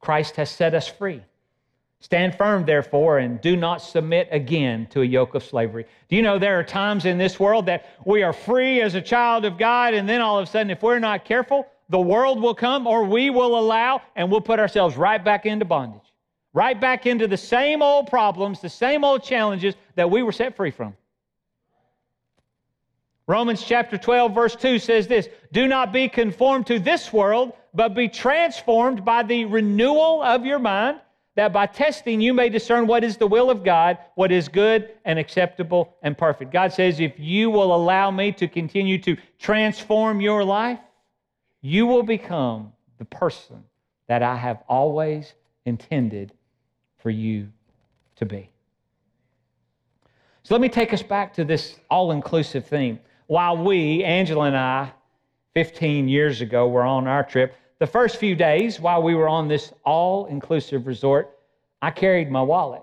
Christ 0.01 0.37
has 0.37 0.51
set 0.51 0.75
us 0.75 0.89
free. 0.89 1.23
Stand 2.01 2.35
firm, 2.35 2.65
therefore, 2.65 3.19
and 3.19 3.41
do 3.43 3.57
not 3.57 3.83
submit 3.83 4.27
again 4.31 4.87
to 4.87 5.03
a 5.03 5.05
yoke 5.05 5.35
of 5.35 5.45
slavery. 5.45 5.85
Do 6.09 6.17
you 6.17 6.23
know 6.23 6.39
there 6.39 6.59
are 6.59 6.65
times 6.65 7.05
in 7.05 7.19
this 7.19 7.39
world 7.39 7.67
that 7.67 7.85
we 8.07 8.23
are 8.23 8.33
free 8.33 8.81
as 8.81 8.95
a 8.95 9.03
child 9.03 9.45
of 9.45 9.59
God, 9.59 9.93
and 9.93 10.09
then 10.09 10.23
all 10.23 10.39
of 10.39 10.49
a 10.49 10.51
sudden, 10.51 10.71
if 10.71 10.83
we're 10.83 10.99
not 10.99 11.27
careful, 11.27 11.67
the 11.91 12.01
world 12.01 12.41
will 12.41 12.55
come 12.55 12.87
or 12.87 13.05
we 13.05 13.29
will 13.29 13.59
allow, 13.59 14.01
and 14.17 14.31
we'll 14.31 14.41
put 14.41 14.59
ourselves 14.59 14.97
right 14.97 15.23
back 15.23 15.45
into 15.45 15.67
bondage, 15.67 16.15
right 16.55 16.81
back 16.81 17.05
into 17.05 17.29
the 17.29 17.37
same 17.37 17.83
old 17.83 18.07
problems, 18.07 18.61
the 18.61 18.69
same 18.71 19.05
old 19.05 19.23
challenges 19.23 19.75
that 19.97 20.11
we 20.11 20.23
were 20.23 20.33
set 20.33 20.57
free 20.57 20.71
from. 20.71 20.97
Romans 23.31 23.63
chapter 23.63 23.97
12, 23.97 24.35
verse 24.35 24.57
2 24.57 24.81
says 24.81 25.07
this 25.07 25.29
Do 25.53 25.69
not 25.69 25.93
be 25.93 26.09
conformed 26.09 26.67
to 26.67 26.81
this 26.81 27.13
world, 27.13 27.53
but 27.73 27.95
be 27.95 28.09
transformed 28.09 29.05
by 29.05 29.23
the 29.23 29.45
renewal 29.45 30.21
of 30.21 30.45
your 30.45 30.59
mind 30.59 30.99
that 31.37 31.53
by 31.53 31.67
testing 31.67 32.21
you 32.21 32.35
may 32.35 32.49
discern 32.49 32.89
what 32.89 33.05
is 33.05 33.17
the 33.17 33.29
will 33.29 33.49
of 33.49 33.63
God, 33.63 33.99
what 34.17 34.33
is 34.33 34.49
good 34.49 34.91
and 35.05 35.17
acceptable 35.17 35.95
and 36.03 36.19
perfect. 36.19 36.53
God 36.53 36.73
says, 36.73 36.99
if 36.99 37.21
you 37.21 37.51
will 37.51 37.73
allow 37.73 38.11
me 38.11 38.33
to 38.33 38.49
continue 38.49 38.99
to 39.03 39.17
transform 39.39 40.21
your 40.21 40.43
life, 40.43 40.81
you 41.61 41.87
will 41.87 42.03
become 42.03 42.73
the 42.99 43.05
person 43.05 43.63
that 44.09 44.25
I 44.25 44.35
have 44.35 44.65
always 44.69 45.35
intended 45.67 46.33
for 46.99 47.11
you 47.11 47.47
to 48.17 48.27
be. 48.27 48.51
So 50.43 50.53
let 50.53 50.61
me 50.61 50.69
take 50.69 50.93
us 50.93 51.05
back 51.05 51.33
to 51.35 51.45
this 51.45 51.77
all 51.89 52.11
inclusive 52.11 52.67
theme. 52.67 52.99
While 53.31 53.59
we, 53.59 54.03
Angela 54.03 54.47
and 54.47 54.57
I, 54.57 54.93
15 55.55 56.09
years 56.09 56.41
ago, 56.41 56.67
were 56.67 56.83
on 56.83 57.07
our 57.07 57.23
trip, 57.23 57.55
the 57.79 57.87
first 57.87 58.17
few 58.17 58.35
days 58.35 58.81
while 58.81 59.05
we 59.05 59.15
were 59.15 59.29
on 59.29 59.47
this 59.47 59.73
all 59.85 60.27
inclusive 60.27 60.89
resort, 60.89 61.39
I 61.81 61.93
carried 61.93 62.29
my 62.29 62.43
wallet. 62.43 62.83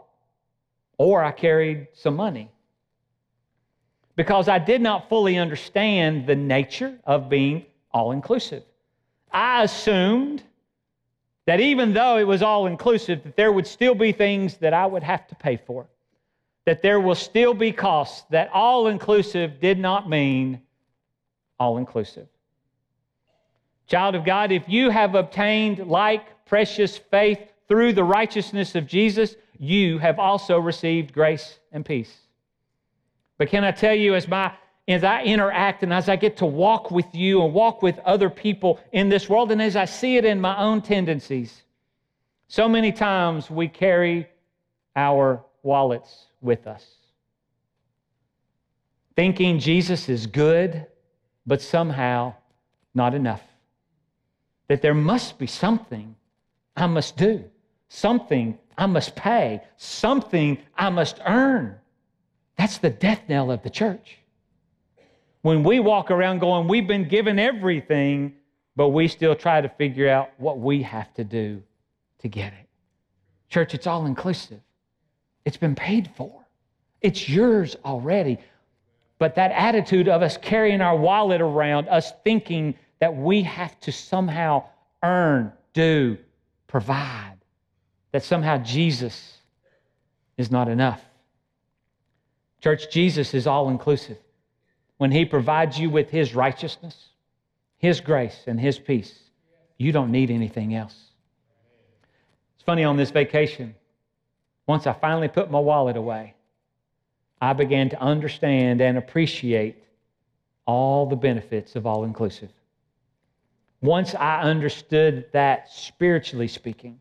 Or 0.98 1.22
I 1.22 1.34
carried 1.34 1.90
some 1.92 2.16
money. 2.16 2.50
Because 4.16 4.48
I 4.48 4.58
did 4.58 4.80
not 4.80 5.10
fully 5.10 5.38
understand 5.38 6.26
the 6.26 6.36
nature 6.38 6.98
of 7.04 7.28
being 7.28 7.66
all 7.92 8.14
inclusive. 8.14 8.64
I 9.30 9.64
assumed 9.64 10.44
that 11.46 11.60
even 11.60 11.92
though 11.92 12.20
it 12.20 12.26
was 12.26 12.42
all 12.42 12.68
inclusive, 12.68 13.22
that 13.26 13.36
there 13.36 13.52
would 13.52 13.68
still 13.68 13.96
be 13.96 14.14
things 14.14 14.56
that 14.60 14.74
I 14.74 14.86
would 14.86 15.04
have 15.04 15.28
to 15.28 15.36
pay 15.36 15.58
for, 15.58 15.88
that 16.68 16.82
there 16.82 17.00
will 17.00 17.16
still 17.16 17.54
be 17.54 17.72
costs, 17.72 18.26
that 18.30 18.50
all 18.54 18.88
inclusive 18.88 19.62
did 19.62 19.80
not 19.80 20.10
mean 20.10 20.62
all 21.58 21.78
inclusive. 21.78 22.28
Child 23.88 24.16
of 24.16 24.26
God, 24.26 24.52
if 24.52 24.68
you 24.68 24.90
have 24.90 25.16
obtained 25.16 25.88
like 25.88 26.46
precious 26.46 26.98
faith 26.98 27.40
through 27.70 27.94
the 27.94 28.04
righteousness 28.04 28.76
of 28.76 28.86
Jesus, 28.86 29.38
you 29.58 29.98
have 30.00 30.20
also 30.20 30.60
received 30.60 31.14
grace 31.14 31.58
and 31.72 31.86
peace. 31.86 32.14
But 33.38 33.48
can 33.48 33.64
I 33.64 33.72
tell 33.72 33.96
you, 33.96 34.14
as 34.16 34.28
my 34.28 34.52
as 34.90 35.06
I 35.06 35.24
interact 35.24 35.84
and 35.84 35.94
as 35.94 36.10
I 36.10 36.18
get 36.18 36.36
to 36.38 36.46
walk 36.46 36.92
with 36.92 37.16
you 37.16 37.46
and 37.46 37.54
walk 37.54 37.82
with 37.82 37.98
other 38.00 38.30
people 38.30 38.82
in 38.92 39.08
this 39.08 39.30
world, 39.30 39.54
and 39.54 39.62
as 39.62 39.78
I 39.78 39.86
see 39.86 40.18
it 40.18 40.26
in 40.26 40.42
my 40.42 40.58
own 40.62 40.82
tendencies, 40.82 41.64
so 42.50 42.68
many 42.68 42.92
times 42.92 43.50
we 43.50 43.70
carry 43.70 44.28
our 44.98 45.46
wallets 45.64 46.28
with 46.48 46.66
us. 46.66 46.84
Thinking 49.16 49.60
Jesus 49.60 50.10
is 50.10 50.26
good, 50.26 50.88
but 51.46 51.62
somehow 51.62 52.34
not 52.96 53.14
enough 53.14 53.44
that 54.68 54.82
there 54.82 54.94
must 54.94 55.38
be 55.38 55.48
something 55.48 56.16
I 56.76 56.88
must 56.88 57.18
do, 57.18 57.44
something 57.90 58.58
I 58.78 58.86
must 58.86 59.16
pay, 59.16 59.62
something 59.78 60.58
I 60.78 60.90
must 60.90 61.20
earn. 61.26 61.76
That's 62.58 62.78
the 62.80 62.90
death 62.90 63.22
knell 63.28 63.52
of 63.52 63.64
the 63.64 63.70
church. 63.70 64.18
When 65.42 65.64
we 65.64 65.80
walk 65.80 66.12
around 66.12 66.40
going, 66.40 66.68
we've 66.68 66.88
been 66.88 67.08
given 67.08 67.40
everything, 67.40 68.34
but 68.76 68.90
we 68.90 69.08
still 69.08 69.36
try 69.36 69.62
to 69.62 69.70
figure 69.70 70.10
out 70.10 70.32
what 70.38 70.60
we 70.60 70.82
have 70.84 71.14
to 71.16 71.24
do 71.24 71.64
to 72.20 72.28
get 72.28 72.54
it. 72.54 72.68
Church, 73.50 73.74
it's 73.74 73.88
all 73.88 74.06
inclusive, 74.06 74.60
it's 75.48 75.56
been 75.56 75.76
paid 75.76 76.10
for, 76.18 76.46
it's 77.00 77.30
yours 77.30 77.78
already. 77.86 78.38
But 79.18 79.36
that 79.36 79.54
attitude 79.54 80.10
of 80.10 80.22
us 80.22 80.36
carrying 80.36 80.82
our 80.82 80.98
wallet 80.98 81.40
around, 81.40 81.88
us 81.88 82.12
thinking 82.26 82.76
that 83.00 83.16
we 83.16 83.44
have 83.44 83.80
to 83.80 83.94
somehow 83.94 84.66
earn, 85.02 85.54
do, 85.72 86.18
provide, 86.68 87.38
that 88.12 88.24
somehow 88.24 88.58
Jesus 88.58 89.38
is 90.36 90.52
not 90.52 90.68
enough. 90.68 91.02
Church, 92.62 92.92
Jesus 92.92 93.34
is 93.34 93.48
all 93.48 93.70
inclusive. 93.70 94.18
When 94.98 95.12
He 95.14 95.24
provides 95.24 95.80
you 95.80 95.90
with 95.90 96.10
His 96.10 96.36
righteousness, 96.36 97.12
His 97.78 98.02
grace, 98.02 98.44
and 98.48 98.60
His 98.60 98.78
peace, 98.78 99.18
you 99.78 99.94
don't 99.94 100.12
need 100.12 100.30
anything 100.30 100.76
else. 100.76 100.96
It's 102.56 102.66
funny 102.66 102.84
on 102.84 102.98
this 102.98 103.12
vacation, 103.12 103.76
once 104.68 104.86
I 104.86 104.94
finally 104.94 105.30
put 105.30 105.50
my 105.50 105.60
wallet 105.60 105.96
away, 105.96 106.36
I 107.42 107.54
began 107.54 107.90
to 107.90 108.02
understand 108.02 108.82
and 108.82 108.98
appreciate 108.98 109.84
all 110.66 111.06
the 111.06 111.16
benefits 111.16 111.76
of 111.76 111.86
all 111.86 112.04
inclusive. 112.04 112.52
Once 113.82 114.14
I 114.16 114.42
understood 114.42 115.26
that 115.32 115.72
spiritually 115.72 116.48
speaking, 116.48 117.00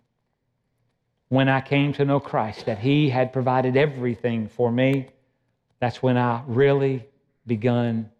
when 1.28 1.48
I 1.48 1.60
came 1.60 1.92
to 1.94 2.04
know 2.04 2.20
Christ, 2.20 2.66
that 2.66 2.78
He 2.78 3.10
had 3.10 3.32
provided 3.32 3.76
everything 3.76 4.46
for 4.46 4.70
me, 4.70 5.08
that's 5.80 6.02
when 6.02 6.16
I 6.16 6.42
really 6.46 7.04
begun 7.46 8.10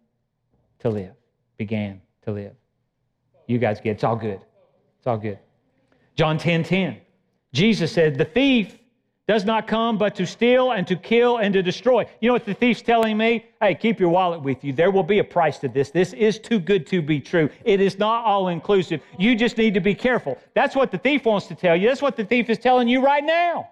to 0.79 0.89
live, 0.89 1.13
began 1.57 2.01
to 2.23 2.31
live. 2.31 2.53
You 3.45 3.59
guys 3.59 3.79
get 3.79 3.91
it. 3.91 3.93
It's 3.93 4.03
all 4.03 4.17
good. 4.17 4.41
It's 4.97 5.07
all 5.07 5.17
good. 5.17 5.39
John 6.15 6.37
10 6.37 6.63
10. 6.63 6.97
Jesus 7.53 7.91
said, 7.91 8.17
The 8.17 8.25
thief 8.25 8.77
does 9.27 9.43
not 9.43 9.67
come 9.67 9.97
but 9.97 10.15
to 10.15 10.25
steal 10.25 10.71
and 10.71 10.87
to 10.87 10.95
kill 10.95 11.37
and 11.37 11.53
to 11.53 11.61
destroy. 11.61 12.05
You 12.21 12.29
know 12.29 12.33
what 12.33 12.45
the 12.45 12.53
thief's 12.53 12.81
telling 12.81 13.17
me? 13.17 13.45
Hey, 13.61 13.75
keep 13.75 13.99
your 13.99 14.09
wallet 14.09 14.41
with 14.41 14.63
you. 14.63 14.71
There 14.71 14.89
will 14.89 15.03
be 15.03 15.19
a 15.19 15.23
price 15.23 15.59
to 15.59 15.67
this. 15.67 15.91
This 15.91 16.13
is 16.13 16.39
too 16.39 16.59
good 16.59 16.87
to 16.87 17.01
be 17.01 17.19
true. 17.19 17.49
It 17.65 17.81
is 17.81 17.99
not 17.99 18.23
all 18.23 18.47
inclusive. 18.47 19.01
You 19.19 19.35
just 19.35 19.57
need 19.57 19.73
to 19.73 19.81
be 19.81 19.93
careful. 19.93 20.37
That's 20.53 20.75
what 20.75 20.91
the 20.91 20.97
thief 20.97 21.25
wants 21.25 21.47
to 21.47 21.55
tell 21.55 21.75
you. 21.75 21.89
That's 21.89 22.01
what 22.01 22.15
the 22.15 22.23
thief 22.23 22.49
is 22.49 22.57
telling 22.57 22.87
you 22.87 23.03
right 23.03 23.23
now. 23.23 23.69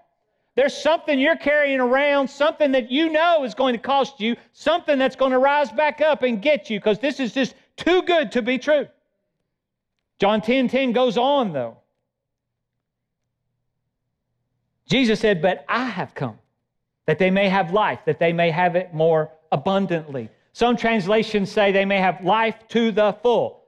There's 0.55 0.75
something 0.75 1.19
you're 1.19 1.35
carrying 1.35 1.79
around, 1.79 2.29
something 2.29 2.71
that 2.73 2.91
you 2.91 3.09
know 3.09 3.43
is 3.43 3.53
going 3.53 3.73
to 3.73 3.81
cost 3.81 4.19
you, 4.19 4.35
something 4.53 4.97
that's 4.97 5.15
going 5.15 5.31
to 5.31 5.39
rise 5.39 5.71
back 5.71 6.01
up 6.01 6.23
and 6.23 6.41
get 6.41 6.69
you 6.69 6.79
because 6.79 6.99
this 6.99 7.19
is 7.19 7.33
just 7.33 7.55
too 7.77 8.01
good 8.03 8.31
to 8.33 8.41
be 8.41 8.57
true. 8.57 8.87
John 10.19 10.41
10 10.41 10.69
10 10.69 10.93
goes 10.93 11.17
on, 11.17 11.51
though. 11.51 11.77
Jesus 14.87 15.19
said, 15.19 15.41
But 15.41 15.65
I 15.67 15.85
have 15.85 16.13
come 16.13 16.39
that 17.05 17.19
they 17.19 17.29
may 17.29 17.49
have 17.49 17.71
life, 17.71 17.99
that 18.05 18.19
they 18.19 18.33
may 18.33 18.51
have 18.51 18.75
it 18.75 18.93
more 18.93 19.31
abundantly. 19.51 20.29
Some 20.53 20.77
translations 20.77 21.51
say 21.51 21.71
they 21.71 21.85
may 21.85 21.99
have 21.99 22.23
life 22.23 22.55
to 22.69 22.91
the 22.91 23.13
full. 23.21 23.63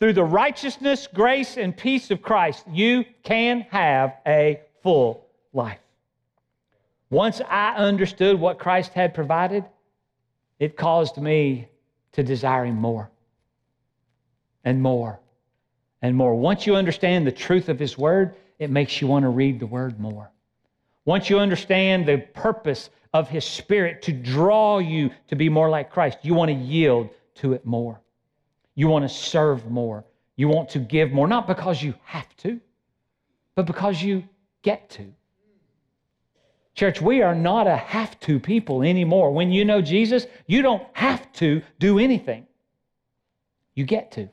Through 0.00 0.14
the 0.14 0.24
righteousness, 0.24 1.06
grace, 1.06 1.56
and 1.56 1.76
peace 1.76 2.10
of 2.10 2.22
Christ, 2.22 2.64
you 2.68 3.04
can 3.22 3.60
have 3.70 4.16
a 4.26 4.60
full 4.82 5.26
life. 5.52 5.78
Once 7.10 7.40
I 7.48 7.74
understood 7.76 8.40
what 8.40 8.58
Christ 8.58 8.94
had 8.94 9.14
provided, 9.14 9.64
it 10.58 10.76
caused 10.76 11.18
me 11.18 11.68
to 12.12 12.22
desire 12.22 12.64
Him 12.64 12.76
more 12.76 13.10
and 14.64 14.82
more 14.82 15.20
and 16.00 16.16
more. 16.16 16.34
Once 16.34 16.66
you 16.66 16.74
understand 16.74 17.26
the 17.26 17.32
truth 17.32 17.68
of 17.68 17.78
His 17.78 17.96
Word, 17.96 18.34
it 18.58 18.70
makes 18.70 19.00
you 19.00 19.06
want 19.06 19.24
to 19.24 19.28
read 19.28 19.60
the 19.60 19.66
Word 19.66 20.00
more. 20.00 20.32
Once 21.04 21.28
you 21.28 21.38
understand 21.38 22.06
the 22.06 22.18
purpose 22.18 22.90
of 23.12 23.28
His 23.28 23.44
Spirit 23.44 24.02
to 24.02 24.12
draw 24.12 24.78
you 24.78 25.10
to 25.28 25.36
be 25.36 25.48
more 25.48 25.68
like 25.68 25.90
Christ, 25.90 26.18
you 26.22 26.34
want 26.34 26.50
to 26.50 26.54
yield 26.54 27.10
to 27.36 27.52
it 27.52 27.66
more. 27.66 28.00
You 28.74 28.88
want 28.88 29.04
to 29.04 29.08
serve 29.08 29.70
more. 29.70 30.04
You 30.36 30.48
want 30.48 30.70
to 30.70 30.78
give 30.78 31.12
more, 31.12 31.26
not 31.26 31.46
because 31.46 31.82
you 31.82 31.94
have 32.04 32.34
to, 32.38 32.60
but 33.54 33.66
because 33.66 34.02
you 34.02 34.24
get 34.62 34.88
to. 34.90 35.12
Church, 36.74 37.02
we 37.02 37.20
are 37.20 37.34
not 37.34 37.66
a 37.66 37.76
have 37.76 38.18
to 38.20 38.40
people 38.40 38.82
anymore. 38.82 39.30
When 39.30 39.52
you 39.52 39.64
know 39.64 39.82
Jesus, 39.82 40.26
you 40.46 40.62
don't 40.62 40.86
have 40.94 41.30
to 41.34 41.62
do 41.78 41.98
anything, 41.98 42.46
you 43.74 43.84
get 43.84 44.12
to. 44.12 44.28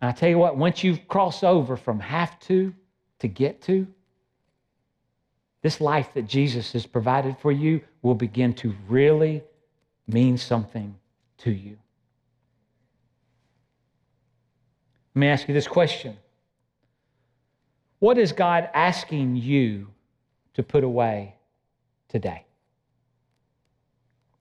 And 0.00 0.08
I 0.10 0.12
tell 0.12 0.30
you 0.30 0.38
what, 0.38 0.56
once 0.56 0.82
you 0.82 0.96
cross 0.96 1.42
over 1.42 1.76
from 1.76 2.00
have 2.00 2.38
to 2.40 2.72
to 3.18 3.28
get 3.28 3.60
to, 3.62 3.86
this 5.62 5.80
life 5.80 6.14
that 6.14 6.26
Jesus 6.26 6.72
has 6.72 6.86
provided 6.86 7.36
for 7.38 7.50
you 7.50 7.80
will 8.02 8.14
begin 8.14 8.52
to 8.54 8.74
really 8.88 9.42
mean 10.06 10.38
something 10.38 10.94
to 11.38 11.50
you. 11.50 11.76
Let 15.14 15.20
me 15.20 15.26
ask 15.28 15.48
you 15.48 15.54
this 15.54 15.68
question 15.68 16.16
What 17.98 18.18
is 18.18 18.32
God 18.32 18.68
asking 18.72 19.36
you 19.36 19.88
to 20.54 20.62
put 20.62 20.84
away 20.84 21.34
today? 22.08 22.44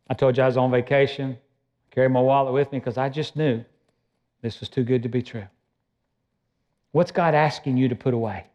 I 0.10 0.14
told 0.14 0.38
you 0.38 0.44
I 0.44 0.46
was 0.46 0.58
on 0.58 0.72
vacation, 0.72 1.38
I 1.92 1.96
carried 1.96 2.12
my 2.12 2.22
wallet 2.22 2.54
with 2.54 2.72
me 2.72 2.80
because 2.80 2.98
I 2.98 3.10
just 3.10 3.36
knew 3.36 3.64
this 4.42 4.60
was 4.60 4.70
too 4.70 4.84
good 4.84 5.04
to 5.04 5.10
be 5.10 5.22
true. 5.22 5.48
What's 6.92 7.12
God 7.12 7.34
asking 7.34 7.78
you 7.78 7.90
to 7.90 7.96
put 7.96 8.14
away? 8.14 8.46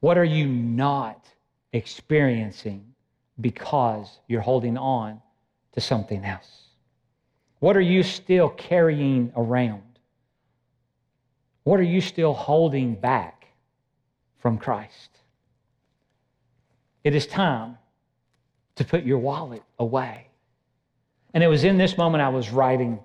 What 0.00 0.18
are 0.18 0.24
you 0.24 0.46
not 0.46 1.26
experiencing 1.72 2.84
because 3.40 4.18
you're 4.28 4.40
holding 4.40 4.76
on 4.76 5.20
to 5.72 5.80
something 5.80 6.24
else? 6.24 6.68
What 7.60 7.76
are 7.76 7.82
you 7.82 8.02
still 8.02 8.48
carrying 8.50 9.32
around? 9.36 9.82
What 11.64 11.80
are 11.80 11.84
you 11.84 12.00
still 12.00 12.34
holding 12.34 12.94
back 12.94 13.46
from 14.38 14.58
Christ? 14.58 15.10
It 17.02 17.14
is 17.14 17.26
time 17.26 17.78
to 18.76 18.84
put 18.84 19.04
your 19.04 19.18
wallet 19.18 19.62
away. 19.78 20.28
And 21.34 21.42
it 21.42 21.48
was 21.48 21.64
in 21.64 21.76
this 21.76 21.98
moment 21.98 22.22
I 22.22 22.28
was 22.28 22.50
writing, 22.50 23.00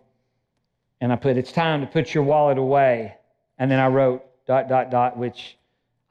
and 0.99 1.11
I 1.11 1.15
put, 1.15 1.37
It's 1.37 1.51
time 1.51 1.81
to 1.81 1.87
put 1.87 2.13
your 2.13 2.23
wallet 2.23 2.57
away. 2.57 3.15
And 3.57 3.69
then 3.69 3.79
I 3.79 3.87
wrote, 3.87 4.23
dot, 4.45 4.69
dot, 4.69 4.91
dot, 4.91 5.17
which 5.17 5.57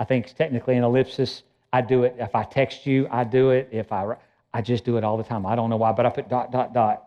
I 0.00 0.04
think 0.04 0.34
technically 0.34 0.76
an 0.76 0.82
ellipsis. 0.82 1.42
I 1.74 1.82
do 1.82 2.04
it. 2.04 2.16
If 2.18 2.34
I 2.34 2.42
text 2.42 2.86
you, 2.86 3.06
I 3.10 3.22
do 3.22 3.50
it. 3.50 3.68
If 3.70 3.92
I, 3.92 4.16
I 4.52 4.62
just 4.62 4.82
do 4.82 4.96
it 4.96 5.04
all 5.04 5.18
the 5.18 5.22
time. 5.22 5.44
I 5.44 5.54
don't 5.54 5.68
know 5.68 5.76
why, 5.76 5.92
but 5.92 6.06
I 6.06 6.10
put 6.10 6.28
dot, 6.30 6.50
dot, 6.50 6.72
dot 6.72 7.04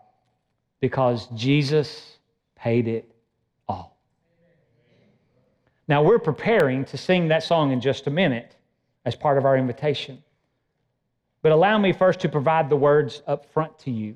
because 0.80 1.26
Jesus 1.34 2.18
paid 2.54 2.86
it 2.86 3.12
all. 3.68 3.98
Now, 5.88 6.04
we're 6.04 6.20
preparing 6.20 6.84
to 6.86 6.96
sing 6.96 7.28
that 7.28 7.42
song 7.42 7.72
in 7.72 7.80
just 7.80 8.06
a 8.06 8.10
minute 8.10 8.56
as 9.04 9.16
part 9.16 9.38
of 9.38 9.44
our 9.44 9.58
invitation. 9.58 10.22
But 11.42 11.50
allow 11.50 11.76
me 11.78 11.92
first 11.92 12.20
to 12.20 12.28
provide 12.28 12.70
the 12.70 12.76
words 12.76 13.22
up 13.26 13.52
front 13.52 13.76
to 13.80 13.90
you 13.90 14.14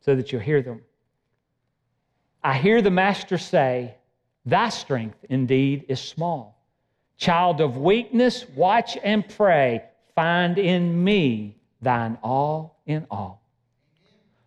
so 0.00 0.16
that 0.16 0.32
you'll 0.32 0.40
hear 0.40 0.62
them. 0.62 0.80
I 2.42 2.54
hear 2.54 2.80
the 2.80 2.90
Master 2.90 3.36
say, 3.36 3.96
Thy 4.46 4.70
strength 4.70 5.18
indeed 5.28 5.84
is 5.88 6.00
small. 6.00 6.53
Child 7.24 7.62
of 7.62 7.78
weakness, 7.78 8.46
watch 8.50 8.98
and 9.02 9.26
pray. 9.26 9.82
Find 10.14 10.58
in 10.58 11.02
me 11.02 11.56
thine 11.80 12.18
all 12.22 12.82
in 12.84 13.06
all. 13.10 13.40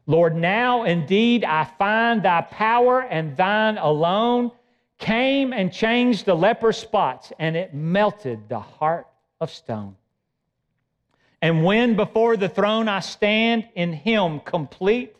Lord, 0.06 0.36
now 0.36 0.84
indeed 0.84 1.44
I 1.44 1.64
find 1.64 2.22
thy 2.22 2.42
power 2.42 3.02
and 3.02 3.36
thine 3.36 3.80
alone 3.80 4.52
came 5.00 5.54
and 5.54 5.74
changed 5.74 6.28
the 6.28 6.36
leper 6.36 6.72
spots, 6.72 7.34
and 7.40 7.58
it 7.58 7.74
melted 7.74 8.48
the 8.48 8.60
heart 8.60 9.08
of 9.42 9.50
stone. 9.50 9.96
And 11.42 11.66
when 11.66 11.96
before 11.96 12.38
the 12.38 12.48
throne 12.48 12.88
I 12.88 13.00
stand 13.00 13.68
in 13.74 13.92
him 13.92 14.40
complete, 14.42 15.16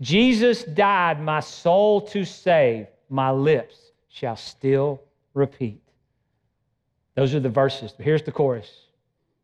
Jesus 0.00 0.62
died 0.62 1.20
my 1.20 1.40
soul 1.40 2.02
to 2.02 2.24
save, 2.24 2.86
my 3.08 3.32
lips 3.32 3.90
shall 4.06 4.36
still 4.36 5.02
repeat. 5.34 5.83
Those 7.14 7.34
are 7.34 7.40
the 7.40 7.48
verses. 7.48 7.94
Here's 7.98 8.22
the 8.22 8.32
chorus 8.32 8.70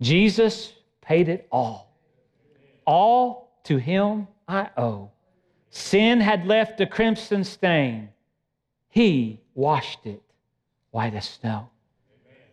Jesus 0.00 0.72
paid 1.00 1.28
it 1.28 1.46
all. 1.50 1.94
All 2.86 3.52
to 3.64 3.76
him 3.76 4.26
I 4.48 4.70
owe. 4.76 5.10
Sin 5.70 6.20
had 6.20 6.46
left 6.46 6.80
a 6.80 6.86
crimson 6.86 7.44
stain. 7.44 8.08
He 8.88 9.40
washed 9.54 10.04
it 10.04 10.22
white 10.90 11.14
as 11.14 11.28
snow. 11.28 11.68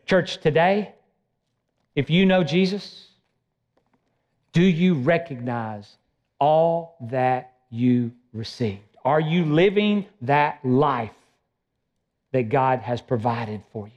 Church, 0.05 0.37
today, 0.37 0.93
if 1.95 2.09
you 2.09 2.25
know 2.25 2.43
Jesus, 2.43 3.07
do 4.53 4.61
you 4.61 4.93
recognize 4.93 5.97
all 6.39 6.95
that 7.01 7.53
you 7.69 8.11
received? 8.33 8.81
Are 9.03 9.19
you 9.19 9.45
living 9.45 10.05
that 10.21 10.59
life 10.63 11.11
that 12.31 12.49
God 12.49 12.79
has 12.79 13.01
provided 13.01 13.63
for 13.73 13.87
you? 13.87 13.96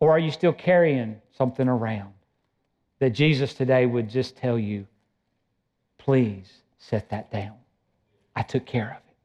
Or 0.00 0.10
are 0.10 0.18
you 0.18 0.30
still 0.30 0.52
carrying 0.52 1.20
something 1.36 1.68
around 1.68 2.12
that 2.98 3.10
Jesus 3.10 3.54
today 3.54 3.86
would 3.86 4.08
just 4.08 4.36
tell 4.36 4.58
you, 4.58 4.86
Please 6.00 6.62
set 6.78 7.10
that 7.10 7.30
down. 7.30 7.52
I 8.34 8.42
took 8.42 8.64
care 8.64 8.90
of 8.90 8.96
it. 8.96 9.16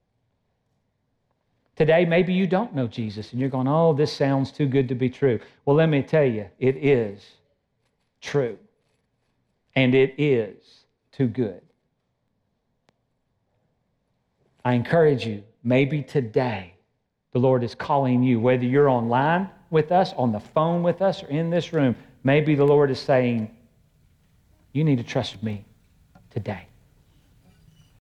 Today, 1.77 2.03
maybe 2.03 2.33
you 2.33 2.47
don't 2.47 2.75
know 2.75 2.85
Jesus 2.85 3.31
and 3.31 3.39
you're 3.39 3.49
going, 3.49 3.67
oh, 3.67 3.93
this 3.93 4.11
sounds 4.11 4.51
too 4.51 4.65
good 4.67 4.89
to 4.89 4.95
be 4.95 5.09
true. 5.09 5.39
Well, 5.63 5.77
let 5.77 5.88
me 5.88 6.03
tell 6.03 6.25
you, 6.25 6.49
it 6.59 6.75
is 6.75 7.25
true. 8.21 8.57
And 9.75 9.95
it 9.95 10.15
is 10.17 10.85
too 11.13 11.27
good. 11.27 11.61
I 14.65 14.73
encourage 14.73 15.25
you, 15.25 15.43
maybe 15.63 16.01
today, 16.01 16.73
the 17.31 17.39
Lord 17.39 17.63
is 17.63 17.73
calling 17.73 18.21
you, 18.21 18.39
whether 18.39 18.65
you're 18.65 18.89
online 18.89 19.49
with 19.75 19.91
us, 19.91 20.13
on 20.13 20.31
the 20.31 20.39
phone 20.39 20.81
with 20.81 21.01
us, 21.01 21.21
or 21.21 21.27
in 21.27 21.49
this 21.49 21.73
room, 21.73 21.97
maybe 22.23 22.55
the 22.55 22.65
Lord 22.65 22.89
is 22.89 22.99
saying, 22.99 23.51
You 24.71 24.85
need 24.85 24.97
to 24.99 25.03
trust 25.03 25.43
me 25.43 25.65
today. 26.31 26.67